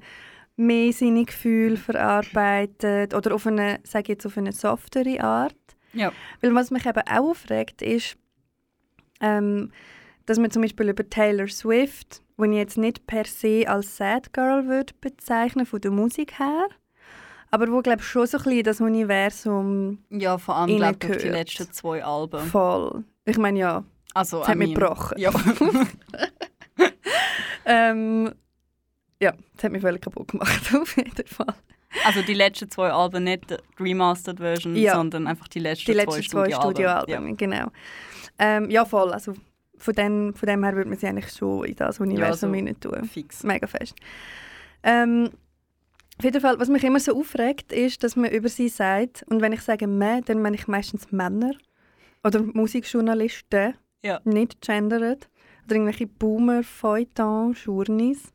[0.57, 5.57] mehr seine Gefühle verarbeitet oder auf eine, sage ich jetzt, auf eine softere Art.
[5.93, 6.13] Ja.
[6.41, 8.17] Weil was mich eben auch aufregt, ist,
[9.21, 9.73] ähm,
[10.27, 14.33] dass man zum Beispiel über Taylor Swift, die ich jetzt nicht per se als Sad
[14.33, 16.69] Girl würde bezeichnen von der Musik her,
[17.51, 21.29] aber wo glaube schon so ein bisschen das Universum Ja, vor allem glaub, durch die
[21.29, 22.41] letzten zwei Alben.
[22.41, 23.05] voll.
[23.25, 23.85] Ich meine ja,
[24.15, 25.19] Also, es hat mich mean, gebrochen.
[25.19, 25.31] Ja.
[27.67, 28.33] Ähm,
[29.21, 31.55] ja, das hat mich völlig kaputt gemacht auf jeden Fall.
[32.05, 34.95] Also die letzten zwei Alben, nicht die Remastered Version, Ja.
[34.97, 36.71] sondern einfach die letzten, Die letzten zwei Studioalben.
[36.73, 37.69] Studioalben, genau.
[38.39, 39.13] Ähm, ja, voll.
[39.13, 39.35] Also
[39.79, 42.57] von dem, von dem her würde man sie eigentlich schon in das Universum so.
[42.57, 42.95] hinein tun.
[42.97, 43.45] Ja, fix.
[43.45, 43.95] Mega fest.
[44.83, 45.31] Ähm,
[46.19, 49.41] auf jeden Fall, was mich immer so aufregt, ist, dass man über sie sagt, und
[49.41, 51.53] wenn ich sage «me», dann meine ich meistens Männer
[52.25, 53.75] oder Musikjournalisten,
[54.05, 54.21] Ja.
[54.25, 55.29] nicht gendert,
[55.65, 58.33] oder irgendwelche Boomer, Feuilleton, Journis,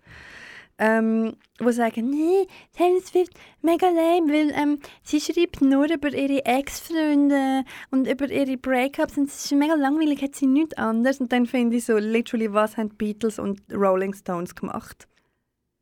[0.80, 6.46] ähm, die sagen «Nee, Taylor Swift, mega lame, weil ähm, sie schreibt nur über ihre
[6.46, 11.32] Ex-Freunde und über ihre Breakups und es ist mega langweilig, hat sie nichts anderes.» Und
[11.32, 15.08] dann finde ich so, literally, was haben Beatles und Rolling Stones gemacht?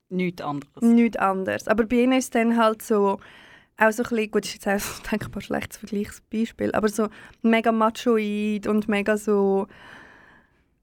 [0.10, 0.82] Nichts anderes.
[0.82, 1.68] Nichts anderes.
[1.68, 3.20] Aber bei ihnen ist es dann halt so,
[3.78, 7.08] auch so ein bisschen, gut, ist jetzt auch ein schlechtes Vergleichsbeispiel, aber so
[7.42, 9.68] mega machoid und mega so,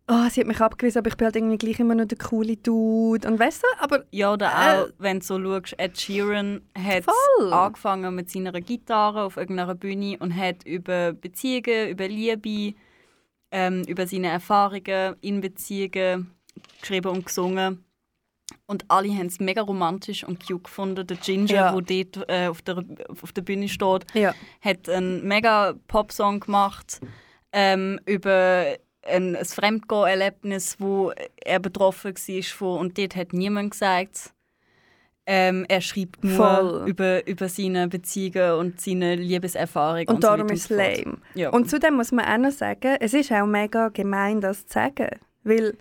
[0.09, 2.57] oh, sie hat mich abgewiesen, aber ich bin halt irgendwie gleich immer noch der coole
[2.57, 3.27] Dude.
[3.27, 7.05] Und weißt du, aber Ja, oder Äh, auch, wenn du so schaust, Ed Sheeran hat
[7.05, 7.53] Voll.
[7.53, 12.77] angefangen mit seiner Gitarre auf irgendeiner Bühne und hat über Beziehungen, über Liebe,
[13.51, 16.31] ähm, über seine Erfahrungen in Beziehungen
[16.81, 17.85] geschrieben und gesungen.
[18.67, 21.07] Und alle haben es mega romantisch und cute gefunden.
[21.07, 21.81] Der Ginger, Ja.
[21.81, 22.83] der dort äh, auf, der,
[23.23, 27.01] auf der Bühne steht, ja, hat einen mega Popsong gemacht
[27.53, 28.65] ähm, über
[29.07, 31.13] ein, ein Fremdgehen-Erlebnis, wo
[31.45, 34.31] er betroffen war von, und dort hat niemand gesagt.
[35.27, 36.85] Ähm, er schreibt nur Voll.
[36.89, 40.09] über, über seine Beziehungen und seine Liebeserfahrungen.
[40.09, 41.19] und und darum ist es lame.
[41.35, 41.49] Ja.
[41.51, 45.09] Und zudem muss man auch noch sagen, es ist auch mega gemein, das zu sagen.
[45.43, 45.79] Weil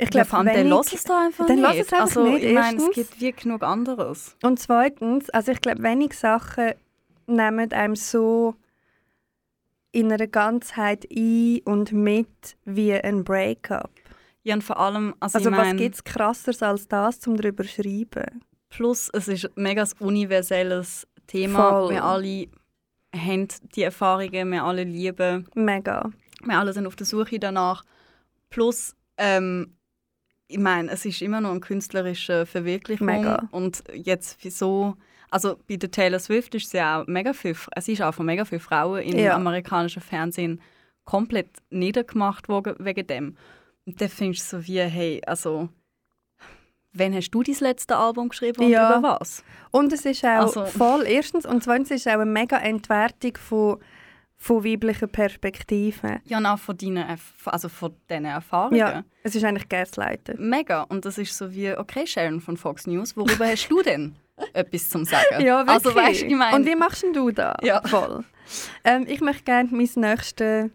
[0.00, 1.80] ich ja, glaube, allem, dann lass es da einfach dann nicht.
[1.80, 4.34] es einfach also, nicht, Ich meine, es gibt wie genug anderes.
[4.42, 6.72] Und zweitens, also ich glaube, wenig Sachen
[7.26, 8.54] nehmen einem so
[9.92, 13.90] in einer Ganzheit ein und mit wie ein Breakup.
[14.42, 17.36] Ja, und vor allem, also, Also ich was mein, gibt es krasseres als das, zum
[17.36, 18.42] darüber zu schreiben?
[18.70, 21.70] Plus, es ist ein mega universelles Thema.
[21.70, 21.90] Voll.
[21.90, 22.46] Wir alle
[23.14, 26.10] haben die Erfahrungen, wir alle lieben Mega.
[26.42, 27.84] Wir alle sind auf der Suche danach.
[28.48, 29.76] Plus, ähm,
[30.50, 33.06] ich meine, es ist immer noch eine künstlerische Verwirklichung.
[33.06, 33.48] Mega.
[33.50, 34.96] Und jetzt wieso...
[35.32, 38.44] Also bei der Taylor Swift ist sie auch mega viel, es ist auch von mega
[38.44, 39.36] vielen Frauen im Ja.
[39.36, 40.60] amerikanischen Fernsehen
[41.04, 43.36] komplett niedergemacht worden wegen dem.
[43.86, 45.68] Und dann findest du so wie, hey, also...
[46.92, 48.98] Wann hast du dein letzte Album geschrieben und Ja.
[48.98, 49.44] über was?
[49.70, 53.36] Und es ist auch Also- voll, erstens, und zweitens ist es auch eine mega Entwertung
[53.36, 53.78] von,
[54.42, 56.18] von weiblichen Perspektiven.
[56.24, 58.76] Ja, auch von deinen, Erf- also von diesen Erfahrungen.
[58.78, 60.48] Ja, es ist eigentlich Gaslighten.
[60.48, 60.82] Mega.
[60.84, 64.16] Und das ist so wie, okay, Sharon von Fox News, worüber hast du denn
[64.54, 65.44] etwas zum Sagen?
[65.44, 65.68] Ja, wirklich.
[65.86, 67.56] Also, weißt, du, ich meine, Und wie machst denn du das?
[67.62, 67.82] Ja.
[67.86, 68.24] Voll.
[68.82, 70.70] Ähm, ich möchte gerne mein nächstes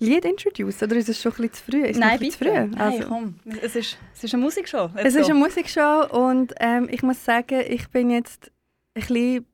[0.00, 0.84] Lied introducen.
[0.84, 1.84] Oder ist es schon ein bisschen zu früh?
[1.84, 2.32] Ist nein, bitte.
[2.32, 2.50] zu früh?
[2.50, 3.34] Nein, Also, komm.
[3.62, 4.90] Es ist, es ist eine Musikshow.
[4.96, 5.30] Let's es ist go.
[5.30, 8.50] eine Musikshow und ähm, ich muss sagen, ich bin jetzt
[8.94, 9.46] ein bisschen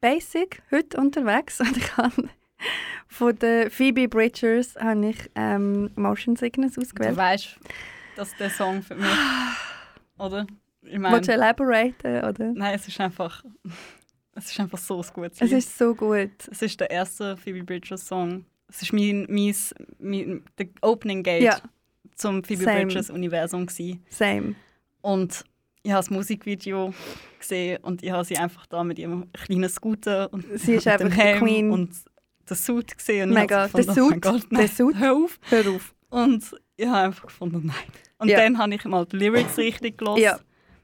[0.00, 1.60] basic heute unterwegs.
[1.60, 2.28] Und ich habe
[3.08, 7.16] von der Phoebe Bridgers habe ich ähm, Motion Sickness Du ausgewählt.
[7.16, 7.56] weißt,
[8.16, 9.06] dass der Song für mich,
[10.18, 10.46] oder?
[10.82, 12.52] Ich Willst du meine, elaboraten, oder?
[12.54, 13.42] nein, es ist einfach,
[14.34, 16.30] es ist einfach so ein gutes Es ist so gut.
[16.50, 18.44] es ist der erste Phoebe Bridgers Song.
[18.68, 19.54] Es ist mein, mein,
[19.98, 21.58] mein der Opening Gate Ja.
[22.16, 22.84] zum Phoebe Same.
[22.86, 24.04] Bridgers Universum gewesen.
[24.10, 24.54] Same.
[25.00, 25.44] Und
[25.82, 26.92] ich habe das Musikvideo
[27.38, 31.14] gesehen und ich habe sie einfach da mit ihrem kleinen Scooter und Sie ist einfach
[31.16, 31.70] Helm Queen.
[31.70, 31.90] und
[32.50, 33.30] den Suit gesehen.
[33.30, 33.66] Und Mega.
[33.66, 34.96] Ich habe gefunden, oh mein Suit, Gott, nein, Suit.
[34.98, 35.38] hör auf.
[35.48, 35.94] Hör auf.
[36.10, 36.44] Und
[36.76, 37.76] ich habe einfach gefunden, nein.
[38.18, 38.38] Und Ja.
[38.38, 40.22] dann habe ich mal die Lyrics richtig gelesen.
[40.22, 40.38] Ja.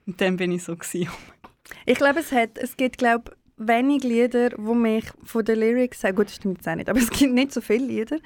[0.06, 1.48] Und dann bin ich so, gewesen, oh
[1.86, 6.12] Ich glaube, es, hat, es gibt glaub, wenig Lieder, wo mich von den Lyrics her,
[6.12, 8.18] gut, das stimmt jetzt auch nicht, aber es gibt nicht so viele Lieder,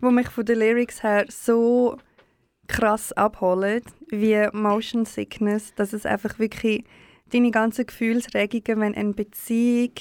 [0.00, 1.98] wo mich von den Lyrics her so
[2.68, 6.84] krass abholen wie Motion Sickness, dass es einfach wirklich
[7.32, 9.92] deine ganzen Gefühlsregungen, wenn eine Beziehung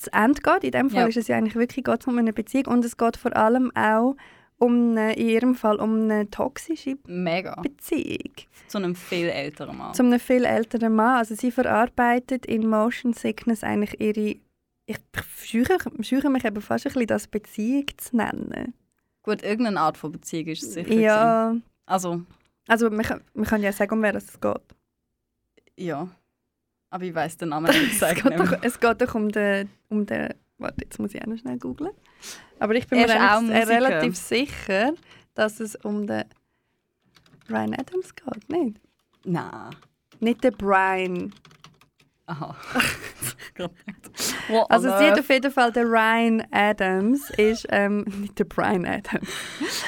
[0.00, 1.06] zu Ende geht, in dem Fall Ja.
[1.08, 4.16] ist es ja eigentlich wirklich geht um eine Beziehung und es geht vor allem auch
[4.58, 7.54] um eine, in ihrem Fall um eine toxische Mega.
[7.62, 8.32] Beziehung.
[8.68, 9.94] Zu einem viel älteren Mann.
[9.94, 11.16] Zu einem viel älteren Mann.
[11.18, 14.36] Also sie verarbeitet in Motion Sickness eigentlich ihre...
[14.86, 14.98] Ich
[15.44, 18.74] scheue, scheue mich eben fast ein bisschen, das Beziehung zu nennen.
[19.22, 20.84] Gut, irgendeine Art von Beziehung ist es sicher.
[20.88, 21.02] gewesen.
[21.02, 21.54] Ja,
[21.86, 22.22] Also,
[22.68, 24.60] also man kann, man kann ja sagen, um wer es geht.
[25.76, 26.08] ja.
[26.90, 28.20] Aber ich weiß den Namen nicht Es sagen.
[28.28, 29.70] geht, doch, es geht doch um den...
[29.88, 31.92] Um den warte, jetzt muss ich auch noch schnell googlen.
[32.58, 33.68] Aber ich bin Er mir auch Musiker.
[33.68, 34.92] relativ sicher,
[35.34, 36.24] dass es um den
[37.48, 38.76] Ryan Adams geht, nicht?
[39.24, 39.70] Nein.
[40.20, 41.32] Nicht der Brian.
[42.26, 42.54] Aha.
[44.70, 45.18] Also on sie hat earth?
[45.20, 49.28] auf jeden Fall der Ryan Adams ist ähm, nicht der Brian Adams.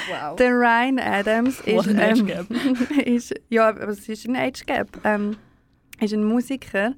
[0.09, 0.35] Wow.
[0.35, 2.27] Der Ryan Adams ist, ähm,
[3.05, 4.89] ist ja, aber es ist ein Age Gap.
[5.03, 5.37] Ähm,
[6.03, 6.93] ist ein Musiker,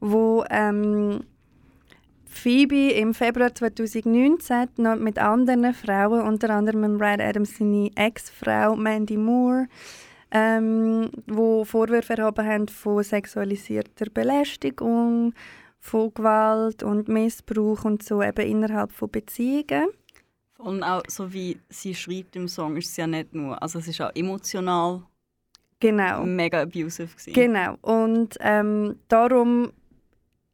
[0.00, 1.24] wo ähm,
[2.24, 9.16] Phoebe im Februar 2019 noch mit anderen Frauen, unter anderem Ryan Adams seine Ex-Frau Mandy
[9.16, 9.66] Moore,
[10.30, 15.34] ähm, wo Vorwürfe erhoben haben von sexualisierter Belästigung,
[15.80, 19.88] von Gewalt und Missbrauch und so eben innerhalb von Beziehungen.
[20.58, 23.88] Und auch so wie sie schreibt im Song, ist es ja nicht nur, also es
[23.88, 25.02] ist auch emotional
[25.80, 26.24] Genau.
[26.24, 27.32] mega abusive gewesen.
[27.32, 27.76] Genau.
[27.80, 29.72] Und ähm, darum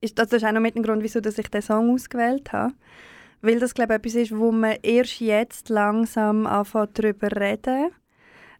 [0.00, 2.74] ist das, ist auch noch mit dem Grund, wieso dass ich den Song ausgewählt habe.
[3.42, 7.90] Weil das, glaube ich, etwas ist, wo man erst jetzt langsam anfängt darüber reden.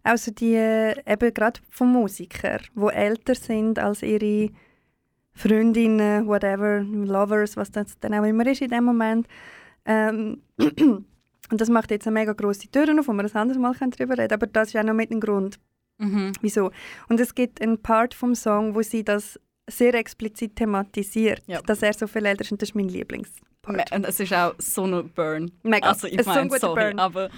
[0.03, 4.49] Also die, eben gerade von Musikern, die älter sind als ihre
[5.33, 9.27] Freundinnen, whatever, Lovers, was das dann auch immer ist in dem Moment.
[9.85, 11.05] Ähm, und
[11.51, 14.29] das macht jetzt eine mega grosse Tür auf, wo wir ein anderes Mal darüber reden
[14.29, 14.33] können.
[14.33, 15.59] Aber das ist auch noch mit dem Grund,
[15.97, 16.31] Mhm.
[16.41, 16.71] Wieso?
[17.09, 19.39] Und es gibt einen Part vom Song, wo sie das
[19.69, 21.61] sehr explizit thematisiert, Ja.
[21.61, 23.91] dass er so viel älter ist und das ist mein Lieblingspart.
[23.91, 25.51] Und es ist auch so ein Burn.
[25.63, 25.89] Mega.
[25.89, 26.99] Also ich so ein meine, guter sorry, Burn.
[26.99, 27.29] aber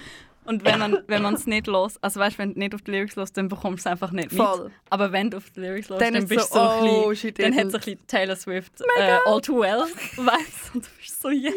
[0.44, 2.92] und wenn man wenn man es nicht los, also weißt, wenn du nicht auf die
[2.92, 4.40] Lyrics los, dann bekommst du es einfach nicht mit.
[4.40, 4.70] Voll.
[4.88, 6.88] Aber wenn du auf die Lyrics los, Dann dann, ist bist so, du so, ein
[6.88, 9.84] oh, bisschen, she dann hat ein bisschen Taylor Swift äh, All Too Well
[10.16, 11.54] Vibes und du bist so yes.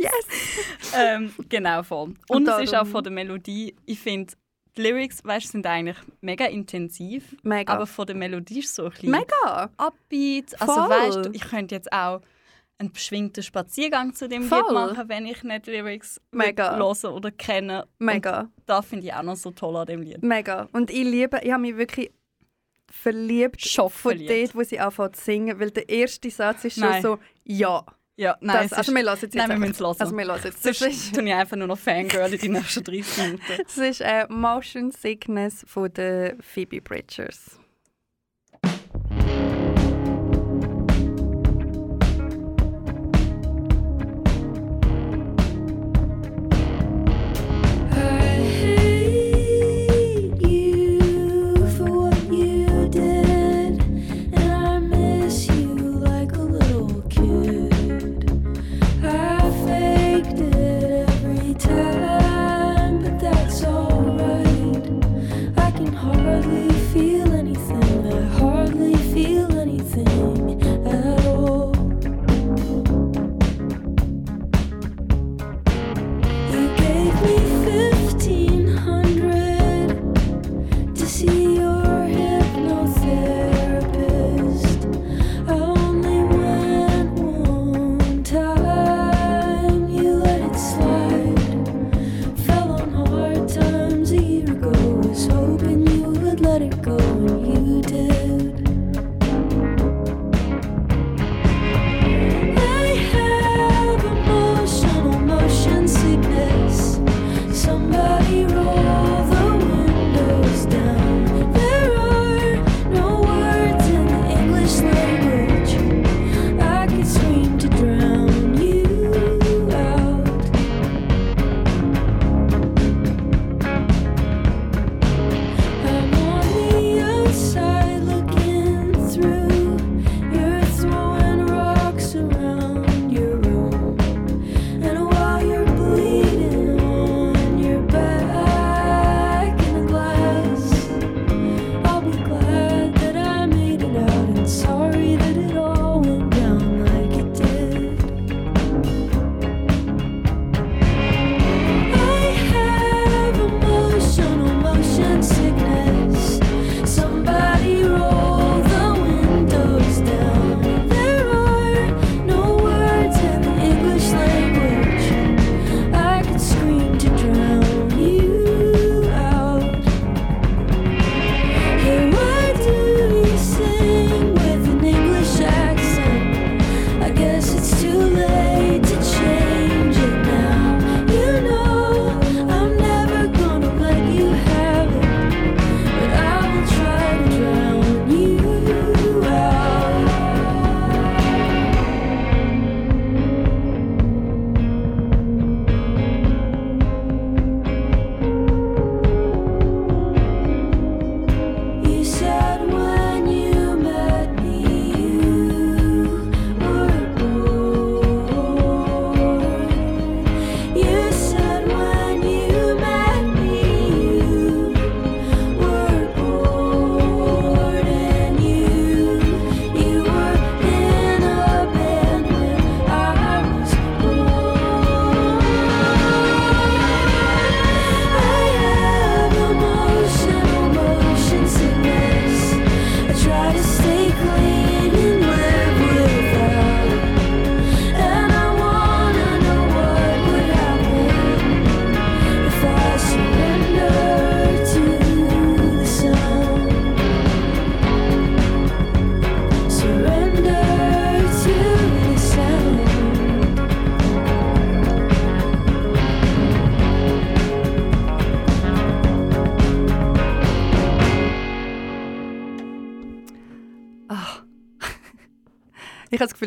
[0.95, 2.09] ähm, genau voll.
[2.09, 4.33] Und, Und es ist auch von der Melodie, ich finde
[4.77, 7.73] die Lyrics, weißt, sind eigentlich mega intensiv, Mega.
[7.73, 9.69] aber von der Melodie ist so ein bisschen Mega.
[9.77, 10.59] Upbeat.
[10.61, 10.89] Also Voll.
[10.89, 12.21] weißt du, ich könnte jetzt auch
[12.79, 14.59] einen beschwingten Spaziergang zu dem Voll.
[14.61, 16.75] Lied machen, wenn ich nicht Lyrics Mega.
[16.75, 17.87] höre oder kenne.
[17.99, 18.41] Mega.
[18.41, 20.23] Und das finde ich auch noch so toll an dem Lied.
[20.23, 20.67] Mega.
[20.73, 22.11] Und ich liebe, ich habe mich wirklich
[22.91, 24.31] verliebt Schock von verliebt.
[24.31, 27.01] dort, wo sie anfängt zu singen, weil der erste Satz ist schon Nein.
[27.01, 27.83] so, ja.
[28.15, 29.95] Ja, nein, Das, also ist, wir jetzt nein, wir müssen es hören.
[29.99, 30.65] Also wir hören es jetzt.
[30.65, 33.43] Das ist, ich einfach nur noch Fangirl in die nächsten 30 Minuten.
[33.63, 37.59] das ist äh, Motion Sickness von der Phoebe Bridgers.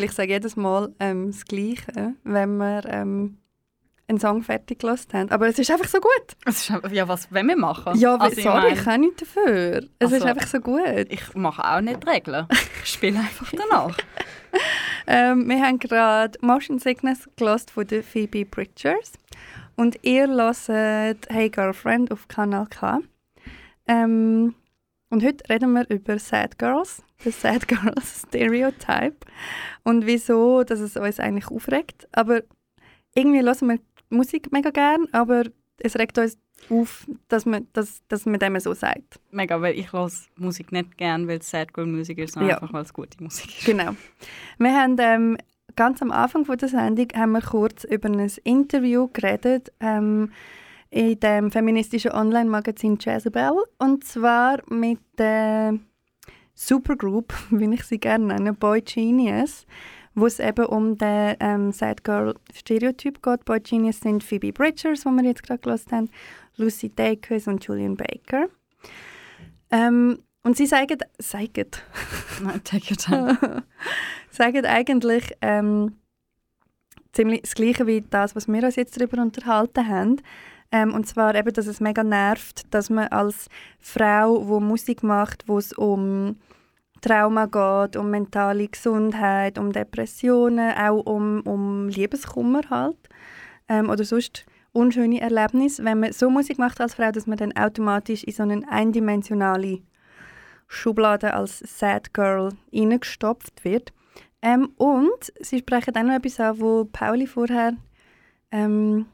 [0.06, 3.38] Ich sage jedes Mal ähm, das Gleiche, wenn wir ähm,
[4.08, 5.30] einen Song fertig gelassen haben.
[5.30, 6.36] Aber es ist einfach so gut.
[6.44, 7.98] Es ist ja, was wollen wir machen?
[7.98, 9.82] Ja, Also, sorry, ich mein, kann nichts dafür.
[9.98, 10.80] Es ist Also- einfach so gut.
[11.08, 12.46] ich mache auch nicht Regeln.
[12.84, 13.96] Ich spiele einfach danach.
[15.08, 19.12] Ähm, wir haben gerade Motion Sickness gelost von der Phoebe Bridgers
[19.76, 23.00] und ihr hört Hey Girlfriend auf Kanal K.
[23.86, 24.54] Ähm,
[25.10, 29.16] und heute reden wir über Sad Girls, das Sad Girls Stereotype
[29.84, 32.08] und wieso, dass es uns eigentlich aufregt.
[32.12, 32.42] Aber
[33.14, 33.78] irgendwie hören wir
[34.10, 35.44] Musik mega gern, aber
[35.78, 36.38] es regt uns
[36.70, 39.20] auf, dass man, dass, dass man dem so sagt.
[39.30, 42.56] Mega, weil ich höre Musik nicht gern, weil es Sad Girl Musik ist, sondern Ja.
[42.56, 43.66] einfach, weil es gute Musik ist.
[43.66, 43.94] Genau.
[44.58, 45.36] Wir haben ähm,
[45.76, 50.32] ganz am Anfang von der Sendung haben wir kurz über ein Interview geredet ähm,
[50.90, 55.78] in dem feministischen Online-Magazin Jezebel und zwar mit der
[56.54, 59.66] Supergroup, wie ich sie gerne nenne, Boy Genius,
[60.14, 63.44] wo es eben um den ähm, Sad Girl Stereotyp geht.
[63.44, 66.10] Boy Genius sind Phoebe Bridgers, die wir jetzt gerade gehört haben,
[66.56, 68.48] Lucy Dacus und Julian Baker.
[69.70, 71.66] Ähm, und sie sagen, sagen
[72.42, 73.64] Nein, take your time.
[74.30, 75.96] sagen eigentlich ähm,
[77.12, 80.22] ziemlich das Gleiche wie das, was wir uns jetzt darüber unterhalten haben.
[80.72, 83.48] Ähm, und zwar eben, dass es mega nervt, dass man als
[83.78, 86.36] Frau, die Musik macht, wo es um
[87.00, 92.96] Trauma geht, um mentale Gesundheit, um Depressionen, auch um, um Liebeskummer halt
[93.68, 97.56] ähm, oder sonst unschöne Erlebnisse, wenn man so Musik macht als Frau, dass man dann
[97.56, 99.80] automatisch in so eine eindimensionale
[100.68, 103.92] Schublade als Sad Girl reingestopft wird.
[104.42, 107.74] Ähm, und sie sprechen auch noch etwas an, wo Pauli vorher
[108.50, 109.06] ähm,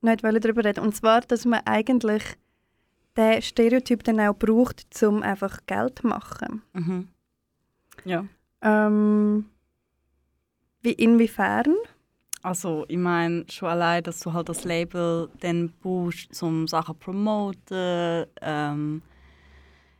[0.00, 2.22] nicht darüber reden Und zwar, dass man eigentlich
[3.16, 6.62] den Stereotyp dann auch braucht, um einfach Geld zu machen.
[6.74, 7.08] Mhm.
[8.04, 8.26] Ja.
[8.62, 9.46] Ähm,
[10.82, 11.74] wie inwiefern?
[12.42, 17.00] Also, ich meine, schon allein, dass du halt das Label dann brauchst, um Sachen zu
[17.00, 18.26] promoten.
[18.40, 19.02] Ähm,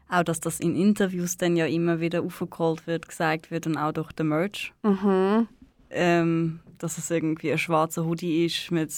[0.08, 3.92] auch, dass das in Interviews dann ja immer wieder aufgeholt wird, gesagt wird und auch
[3.92, 4.72] durch den Merch.
[4.84, 5.48] Mhm.
[5.90, 8.92] Ähm, dass es irgendwie ein schwarzer Hoodie ist mit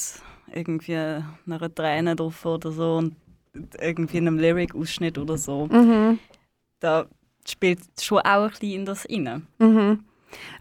[0.52, 3.16] irgendwie einer Träne drauf oder so und
[3.80, 5.66] irgendwie einem Lyric-Ausschnitt oder so.
[5.66, 6.18] Mhm.
[6.80, 7.06] Da
[7.46, 9.46] spielt schon auch ein bisschen in das rein.
[9.58, 10.04] Mhm.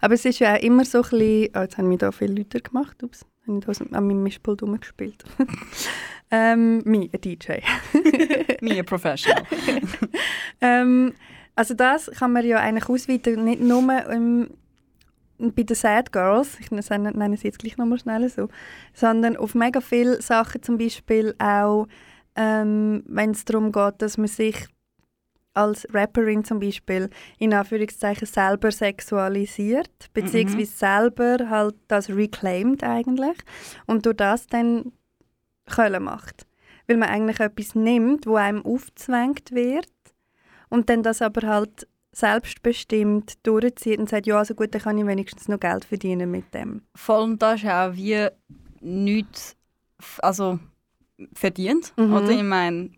[0.00, 1.48] Aber es ist ja auch immer so ein bisschen...
[1.54, 3.02] Oh, jetzt haben wir da viele Leute gemacht.
[3.02, 5.24] Ups, habe ich da an meinem Mischpult rumgespielt.
[6.30, 7.58] ähm, mich, ein DJ.
[8.60, 9.42] Me a professional.
[10.60, 11.14] Ähm,
[11.54, 14.50] also das kann man ja eigentlich ausweiten, nicht nur ähm,
[15.38, 18.48] bei den Sad Girls, ich nenne sie jetzt gleich nochmal schnell so,
[18.92, 21.86] sondern auf mega viele Sachen, zum Beispiel auch,
[22.34, 24.66] ähm, wenn es darum geht, dass man sich
[25.54, 33.36] als Rapperin zum Beispiel in Anführungszeichen selber sexualisiert, beziehungsweise selber halt das reclaimed eigentlich
[33.86, 34.92] und durch das dann
[35.66, 36.46] Köln macht.
[36.86, 39.90] Weil man eigentlich etwas nimmt, wo einem aufgezwängt wird
[40.68, 45.06] und dann das aber halt selbstbestimmt durchzieht und sagt, ja, also gut, dann kann ich
[45.06, 46.82] wenigstens noch Geld verdienen mit dem.
[46.94, 48.28] Vor allem da ist auch wie
[48.80, 49.56] nichts
[50.18, 50.58] also,
[51.34, 51.92] verdient.
[51.96, 52.12] Mhm.
[52.14, 52.90] Oder ich meine,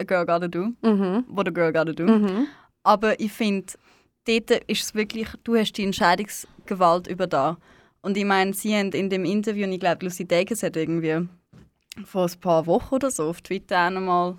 [0.00, 1.24] a girl gotta do, Mhm.
[1.28, 2.04] what a girl gotta do.
[2.06, 2.46] Mhm.
[2.82, 3.66] Aber ich finde,
[4.26, 7.58] dort ist es wirklich, du hast die Entscheidungsgewalt über da.
[8.02, 11.28] Und ich meine, sie haben in dem Interview, und ich glaube, Lucy Dacus hat irgendwie
[12.06, 14.38] vor ein paar Wochen oder so auf Twitter auch einmal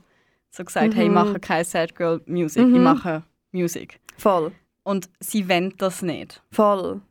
[0.49, 1.14] so gesagt, hey, ich Mhm.
[1.16, 2.84] mache keine Sad Girl Music, ich Mhm.
[2.84, 3.99] mache Music.
[4.22, 4.51] Voll.
[4.84, 6.41] Und sie wollen das nicht.
[6.51, 7.01] Voll.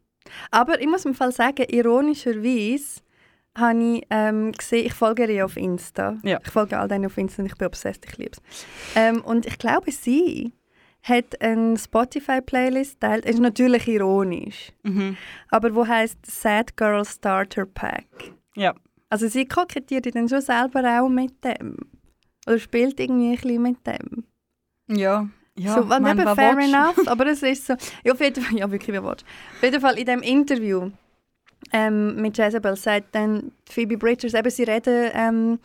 [0.50, 3.00] Aber ich muss im Fall sagen, ironischerweise
[3.56, 6.18] habe ich ähm, gesehen, ich folge ihr auf Insta.
[6.22, 6.38] Ja.
[6.44, 8.66] Ich folge all denen auf Insta und ich bin obsessed, ich liebe es.
[8.94, 10.52] Ähm, und ich glaube, sie
[11.02, 15.16] hat eine Spotify-Playlist teilt, ist natürlich ironisch, Mhm.
[15.50, 18.06] aber wo heißt Sad Girl Starter Pack.
[18.54, 18.74] Ja.
[19.08, 21.76] Also sie kokettiert dann schon selber auch mit dem.
[22.46, 24.24] Oder spielt irgendwie ein bisschen mit dem.
[24.88, 25.28] Ja.
[25.58, 27.74] Ja so, und mein, fair enough, aber es ist so.
[28.04, 29.24] Ja, auf jeden Fall, ja wirklich, wie willst?
[29.56, 30.90] Auf jeden Fall in dem Interview
[31.72, 35.58] ähm, mit Jezebel sagt dann Phoebe Bridgers, eben sie reden, ähm,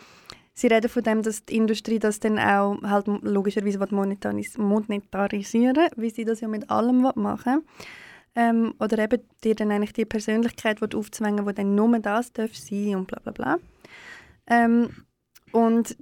[0.54, 6.10] sie reden von dem, dass die Industrie das dann auch halt logischerweise monetaris monetarisieren wie
[6.10, 7.64] sie das ja mit allem machen
[8.36, 12.96] ähm, Oder eben dir dann eigentlich die Persönlichkeit aufzwängen, die dann nur das darf sein
[12.96, 13.58] und bla bla bla.
[14.48, 14.90] Ähm,
[15.54, 15.96] und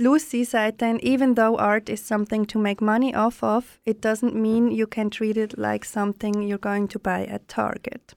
[0.00, 4.34] Lucy sagt then, even though art is something to make money off of, it doesn't
[4.34, 8.14] mean you can treat it like something you're going to buy at Target.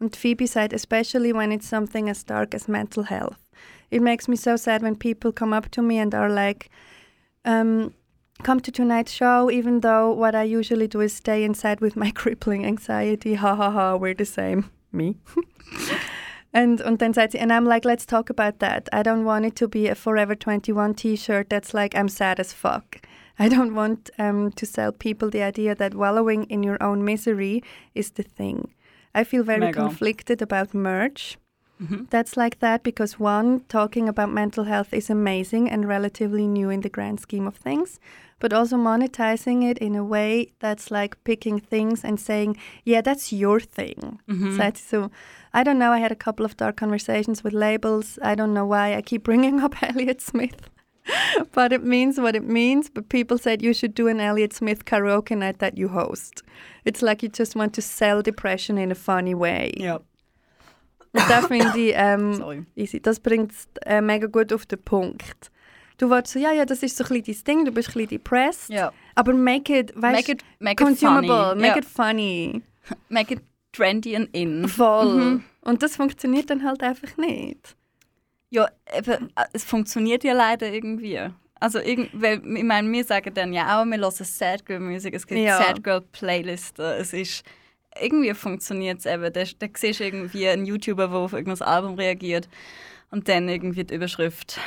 [0.00, 3.40] And Phoebe sagt, especially when it's something as dark as mental health.
[3.90, 6.70] It makes me so sad when people come up to me and are like,
[7.44, 7.94] um,
[8.42, 12.10] come to tonight's show, even though what I usually do is stay inside with my
[12.14, 13.34] crippling anxiety.
[13.34, 14.70] Ha ha ha, we're the same.
[14.92, 15.16] Me.
[16.52, 16.80] and,
[17.14, 18.88] sagt sie, and I'm like, let's talk about that.
[18.92, 22.52] I don't want it to be a Forever 21 t-shirt that's like, I'm sad as
[22.52, 23.00] fuck.
[23.38, 27.62] I don't want um, to sell people the idea that wallowing in your own misery
[27.94, 28.72] is the thing.
[29.14, 29.80] I feel very Mega.
[29.80, 31.38] conflicted about merch
[31.80, 32.10] Mhm.
[32.10, 36.80] that's like that because one, talking about mental health is amazing and relatively new in
[36.80, 38.00] the grand scheme of things,
[38.40, 43.32] but also monetizing it in a way that's like picking things and saying, yeah, that's
[43.32, 44.18] your thing.
[44.28, 44.56] Mhm.
[44.56, 45.10] So, it's- so
[45.58, 45.90] I don't know.
[45.90, 48.16] I had a couple of dark conversations with labels.
[48.22, 50.70] I don't know why I keep bringing up Elliott Smith.
[51.52, 52.88] but it means what it means.
[52.88, 56.44] But people said you should do an Elliott Smith karaoke night that you host.
[56.84, 59.72] It's like you just want to sell depression in a funny way.
[59.76, 59.98] Ja,
[61.12, 62.64] das finde ich ähm, sorry.
[62.76, 63.00] easy.
[63.00, 65.50] Das bringt es äh, mega gut auf den Punkt.
[65.96, 67.94] Du warst so, ja, ja, das ist so ein bisschen dein Ding, du bist ein
[67.94, 68.68] bisschen depressed.
[68.68, 68.92] Ja.
[69.16, 71.60] Aber make it, weißt, Make it, make it consumable, funny.
[71.60, 71.78] make ja.
[71.78, 72.62] it funny.
[73.08, 73.40] make it
[73.72, 74.68] trendy and in.
[74.68, 75.14] Voll.
[75.14, 75.44] Mhm.
[75.62, 77.76] Und das funktioniert dann halt einfach nicht.
[78.50, 81.20] Ja, eben, äh, es funktioniert ja leider irgendwie.
[81.60, 85.26] Also, weil, ich meine, wir sagen dann ja auch, wir hören Sad Girl Musik, es
[85.26, 85.58] gibt Ja.
[85.58, 86.84] Sad Girl Playlisten.
[86.84, 87.44] Es ist,
[88.00, 89.32] irgendwie funktioniert es eben.
[89.32, 92.48] Da, da siehst du irgendwie einen YouTuber, der auf irgendein Album reagiert
[93.10, 94.58] und dann irgendwie die Überschrift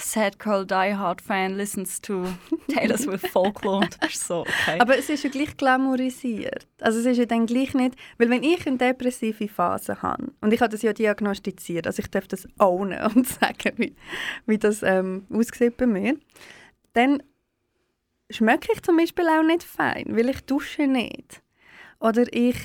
[0.00, 2.24] Sad Girl Die Hard Fan listens to
[2.68, 3.84] Taylor Swift Folklore.
[3.84, 4.78] Und du bist so, okay.
[4.78, 6.66] Aber es ist ja gleich glamourisiert.
[6.80, 10.52] Also es ist ja dann gleich nicht, weil wenn ich eine depressive Phase habe, und
[10.52, 13.94] ich habe das ja diagnostiziert, also ich darf das ownen und sagen, wie,
[14.46, 16.16] wie das ähm, aussieht bei mir,
[16.94, 17.22] dann
[18.30, 21.42] schmecke ich zum Beispiel auch nicht fein, weil ich dusche nicht.
[22.00, 22.56] Oder ich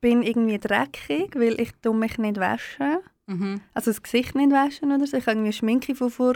[0.00, 3.02] bin irgendwie dreckig, weil ich mich nicht wasche.
[3.26, 3.60] Mhm.
[3.74, 5.16] Also das Gesicht nicht waschen oder so.
[5.16, 6.34] Ich habe irgendwie Schminke von vor,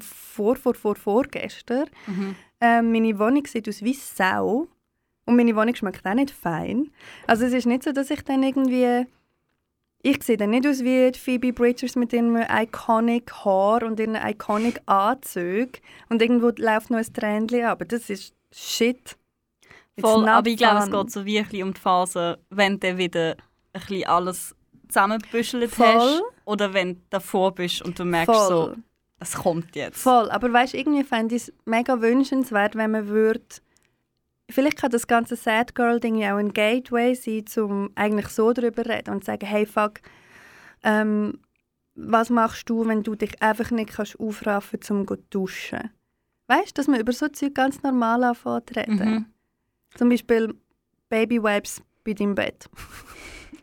[0.00, 1.88] vor, vor, vor, vorgestern.
[2.06, 2.34] Mhm.
[2.60, 4.68] Ähm, meine Wohnung sieht aus wie Sau.
[5.24, 6.90] Und meine Wohnung schmeckt auch nicht fein.
[7.26, 9.06] Also es ist nicht so, dass ich dann irgendwie...
[10.00, 14.14] Ich sehe dann nicht aus wie die Phoebe Bridgers mit ihrem iconic Haar und ihren
[14.14, 15.72] iconic Anzügen.
[16.08, 19.16] Und irgendwo läuft noch ein Tränchen aber Das ist Shit.
[19.96, 23.36] It's Voll, aber ich glaube, es geht so wirklich um die Phase, wenn du wieder
[23.72, 24.54] ein bisschen alles
[24.88, 25.86] zusammengebüschelt Voll.
[25.86, 28.48] hast oder wenn du davor bist und du merkst Voll.
[28.48, 28.76] so,
[29.20, 30.00] es kommt jetzt.
[30.00, 33.44] Voll, aber weißt irgendwie fände ich es mega wünschenswert, wenn man würde.
[34.50, 38.82] Vielleicht kann das ganze Sad Girl-Ding ja auch ein Gateway sein, um eigentlich so darüber
[38.82, 40.00] zu reden und zu sagen, hey fuck,
[40.82, 41.38] ähm,
[41.94, 45.90] was machst du, wenn du dich einfach nicht kannst aufraffen zum zu duschen?
[46.46, 48.98] Weißt du, dass man über so Zeug ganz normal anfängt zu reden?
[48.98, 49.26] Mhm.
[49.94, 50.54] Zum Beispiel
[51.08, 52.70] Baby Wipes bei deinem Bett.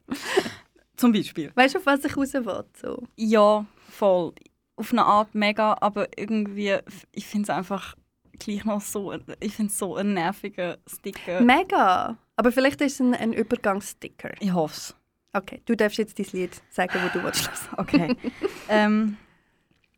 [0.98, 1.52] Zum Beispiel.
[1.56, 2.64] Weißt du, auf was ich raus will?
[2.82, 3.04] So.
[3.16, 4.34] Ja, voll.
[4.78, 6.78] Auf eine Art mega, aber irgendwie,
[7.12, 7.96] ich finde es einfach
[8.38, 11.42] gleich noch so, ich finde es so ein nerviger Sticker.
[11.42, 12.18] Mega!
[12.36, 14.34] Aber vielleicht ist es ein, ein Übergangssticker.
[14.40, 14.96] ich hoffe es.
[15.32, 17.50] Okay, du darfst jetzt dein Lied sagen, wo du willst.
[17.78, 18.16] Okay.
[18.70, 19.18] ähm,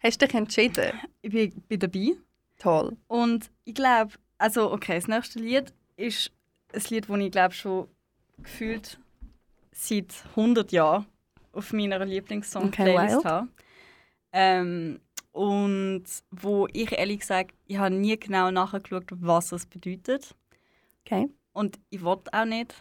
[0.01, 0.93] Hast du dich entschieden?
[1.21, 2.13] ich bin, bin dabei.
[2.59, 2.97] Toll.
[3.07, 6.31] Und ich glaube, also okay, das nächste Lied ist
[6.73, 7.87] ein Lied, das ich glaube schon
[8.41, 8.99] gefühlt
[9.77, 11.05] seit 100 Jahren
[11.53, 13.25] auf meiner Lieblingssong-Playlist wild.
[13.25, 13.47] habe.
[14.31, 14.99] Ähm,
[15.31, 20.35] und wo ich ehrlich gesagt, ich habe nie genau nachgeschaut, was es bedeutet.
[21.05, 21.29] Okay.
[21.53, 22.73] Und ich wollte auch nicht.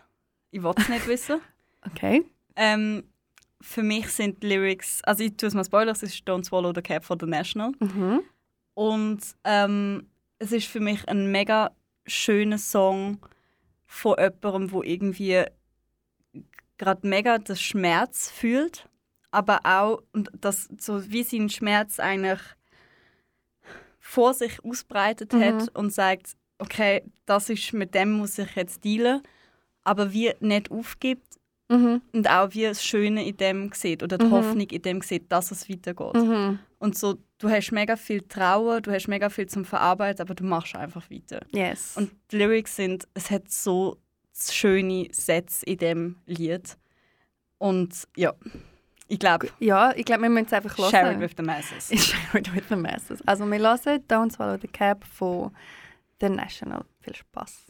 [0.50, 1.40] Ich wollte es nicht wissen.
[1.82, 2.24] Okay.
[2.56, 3.04] Ähm,
[3.60, 6.72] für mich sind die Lyrics, also ich tue es mal Spoiler, es ist Don't Swallow
[6.74, 7.72] the Cap von The National.
[7.78, 8.20] Mhm.
[8.74, 10.06] Und ähm,
[10.38, 11.72] es ist für mich ein mega
[12.06, 13.18] schöner Song
[13.86, 15.44] von jemandem, wo irgendwie
[16.78, 18.88] gerade mega den Schmerz fühlt,
[19.30, 22.40] aber auch und das so wie sein Schmerz eigentlich
[23.98, 25.42] vor sich ausbreitet Mhm.
[25.42, 29.22] hat und sagt, okay, das ist mit dem muss ich jetzt dealen,
[29.84, 31.36] aber wie nicht aufgibt
[31.68, 32.00] Mhm.
[32.12, 34.30] und auch wie das Schöne in dem sieht oder die Mhm.
[34.30, 36.14] Hoffnung in dem sieht, dass es weitergeht.
[36.14, 36.60] Mhm.
[36.78, 40.44] Und so, du hast mega viel Trauer, du hast mega viel zum Verarbeiten, aber du
[40.44, 41.40] machst einfach weiter.
[41.52, 41.96] Yes.
[41.96, 43.96] Und die Lyrics sind, es hat so
[44.38, 46.76] schöne Sätze in dem Lied.
[47.58, 48.34] Und ja,
[49.08, 50.90] ich glaube, ja, ich glaube, wir müssen es einfach hören.
[50.90, 51.88] share it with the masses.
[52.06, 53.22] Share it with the masses.
[53.26, 55.52] Also wir hören Don't Swallow the Cap von
[56.20, 56.84] The National.
[57.00, 57.66] Viel Spaß.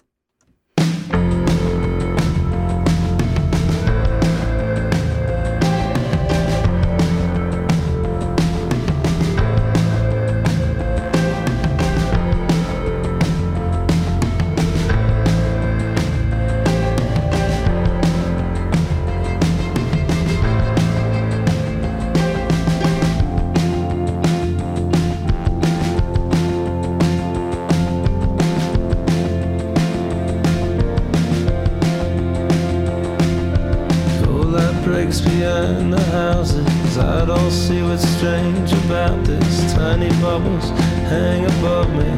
[35.21, 36.99] Behind the houses.
[36.99, 39.73] I don't see what's strange about this.
[39.75, 40.71] Tiny bubbles
[41.11, 42.09] hang above me.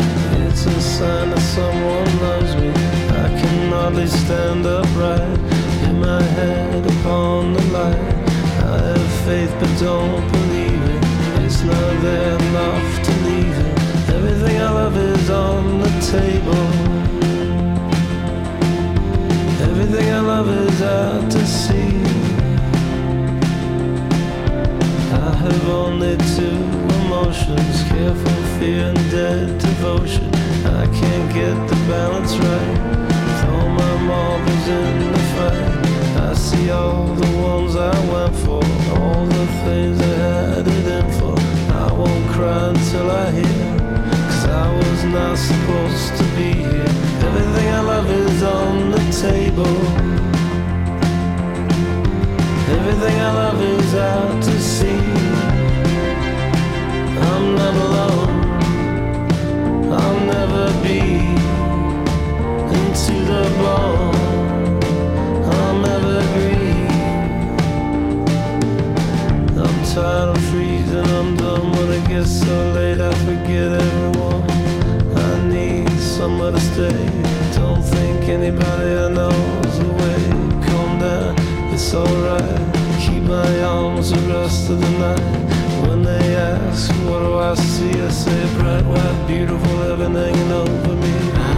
[0.46, 2.70] It's a sign that someone loves me.
[3.24, 5.38] I can hardly stand upright.
[5.82, 8.09] Hit my head upon the light.
[8.72, 11.03] I have faith but don't believe it.
[11.44, 13.78] It's not there enough to leave it.
[14.16, 16.64] Everything I love is on the table.
[19.68, 21.38] Everything I love is out
[25.68, 26.60] only two
[27.02, 30.28] emotions careful fear and dead devotion.
[30.64, 32.78] I can't get the balance right.
[33.40, 36.22] Throw my marbles in the fight.
[36.28, 38.62] I see all the ones I went for,
[38.96, 41.36] all the things I had it in for.
[41.72, 43.64] I won't cry until I hear.
[44.28, 46.92] Cause I was not supposed to be here.
[47.28, 49.76] Everything I love is on the table.
[52.76, 55.17] Everything I love is out to sea.
[57.39, 58.32] I'm not alone.
[59.93, 60.99] I'll never be
[62.76, 63.43] into the
[66.34, 66.91] grieve.
[69.57, 71.09] I'm tired of freezing.
[71.18, 73.01] I'm done when it gets so late.
[73.01, 74.43] I forget everyone.
[75.16, 77.07] I need somewhere to stay.
[77.55, 79.36] Don't think anybody I know
[79.68, 80.22] is away.
[80.66, 81.36] Calm down,
[81.72, 82.61] it's alright.
[83.01, 85.47] Keep my arms the rest of the night.
[87.09, 87.90] What do I see?
[88.01, 89.82] I say bright, white, beautiful
[90.14, 91.57] hanging over me.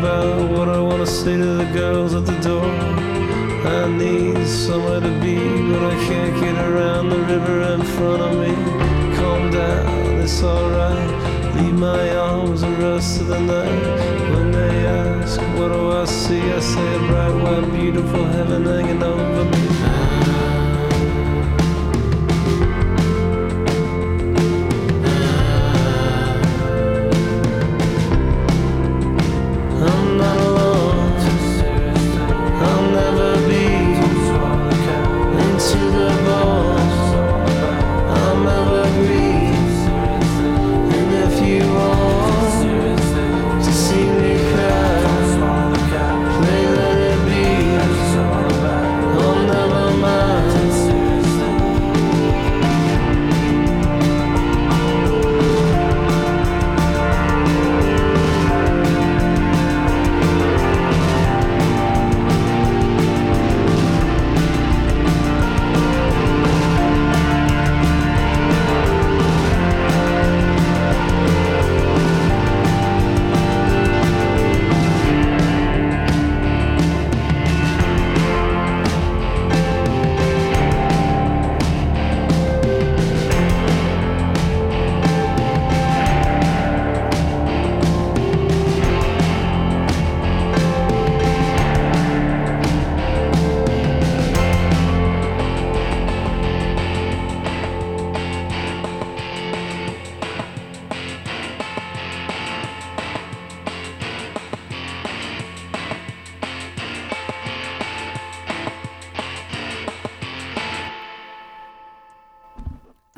[0.00, 2.64] About what I want to say to the girls at the door?
[2.64, 5.36] I need somewhere to be,
[5.70, 8.54] but I can't get around the river in front of me.
[9.16, 11.10] Calm down, it's alright.
[11.56, 13.82] Leave my arms the rest of the night.
[14.32, 16.40] When they ask, what do I see?
[16.50, 19.69] I say a bright, white, beautiful heaven hanging over me.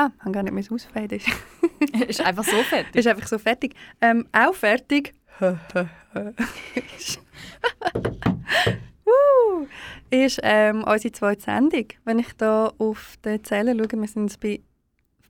[0.02, 1.20] Ah, ich habe gar nicht mehr ausfaden.
[2.08, 2.96] ist einfach so fertig.
[2.96, 3.76] ist einfach so fertig.
[4.00, 5.14] Ähm, auch fertig.
[5.40, 5.40] uh,
[10.10, 11.86] ist ähm, unsere zweite Sendung.
[12.04, 14.60] Wenn ich da auf die Zählen schaue, wir sind bei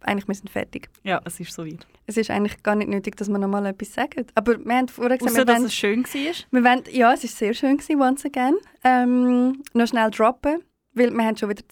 [0.05, 0.89] eigentlich wir sind fertig.
[1.05, 1.87] Ja, es ist so weit.
[2.07, 4.27] Es ist eigentlich gar nicht nötig, dass wir noch mal etwas sagen.
[4.35, 6.35] Aber wir haben vorher gesagt, Außer, wir dass wollen, es schön war.
[6.51, 8.57] wir wollen, ja, es war sehr schön, gewesen, once again.
[8.85, 10.63] Ähm, noch schnell droppen,
[10.95, 11.63] weil wir haben schon wieder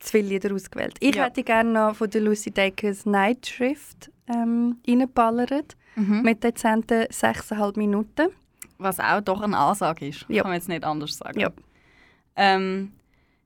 [0.00, 0.96] zu viele Lieder ausgewählt.
[1.00, 1.24] Ich Ja.
[1.24, 5.76] hätte gerne noch von der Lucy Dacus Night Shift ähm, reingeballert.
[5.96, 6.22] Mhm.
[6.22, 8.28] Mit dezenten 6,5 Minuten.
[8.78, 10.24] Was auch doch eine Ansage ist.
[10.28, 10.42] Ja.
[10.42, 11.40] Kann man jetzt nicht anders sagen.
[11.40, 11.50] Ja.
[12.36, 12.92] Ähm,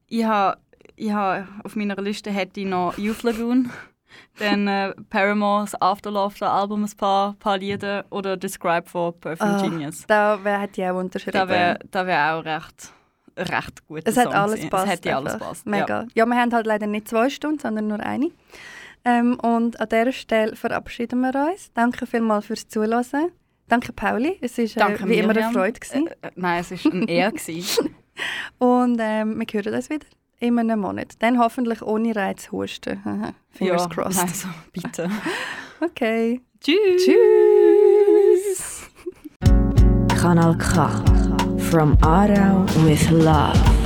[0.09, 0.59] ich habe
[0.97, 3.71] ich ha, auf meiner Liste hätte ich noch Youth Lagoon.
[4.39, 8.05] Dann äh, Paramore's Afterlove, das Album, ein paar, paar Lieder.
[8.11, 10.05] Oder Describe von Perfume Ah, Genius.
[10.07, 11.33] Da hätte ich auch unterschrieben.
[11.39, 12.93] Da wäre wär auch recht,
[13.37, 14.03] recht gut.
[14.05, 14.85] es hat alles passt.
[14.87, 15.49] Es hätte alles einfach.
[15.49, 15.67] passt.
[15.67, 16.07] Mega.
[16.15, 16.27] Ja.
[16.27, 18.31] wir haben halt leider nicht zwei Stunden, sondern nur eine.
[19.05, 21.73] Ähm, und an dieser Stelle verabschieden wir uns.
[21.75, 23.33] Danke vielmals fürs Zuhören.
[23.69, 24.39] Danke, Pauli.
[24.41, 25.53] Es war äh, wie immer eine Miriam.
[25.53, 25.81] Freude.
[25.81, 26.07] Gewesen.
[26.07, 26.29] Ja.
[26.29, 27.33] Äh, nein, es war ein Ehr.
[27.33, 27.95] gewesen.
[28.59, 30.07] Und ähm, wir hören uns wieder
[30.41, 31.15] in einem Monat.
[31.21, 33.03] Dann hoffentlich ohne Reizhusten.
[33.51, 34.23] Fingers ja, crossed.
[34.23, 35.11] Also, bitte.
[35.85, 36.41] Okay.
[36.61, 37.05] Tschüss.
[37.05, 38.89] Tschüss.
[40.17, 41.03] Kanal K.
[41.73, 43.82] From Aarau with love.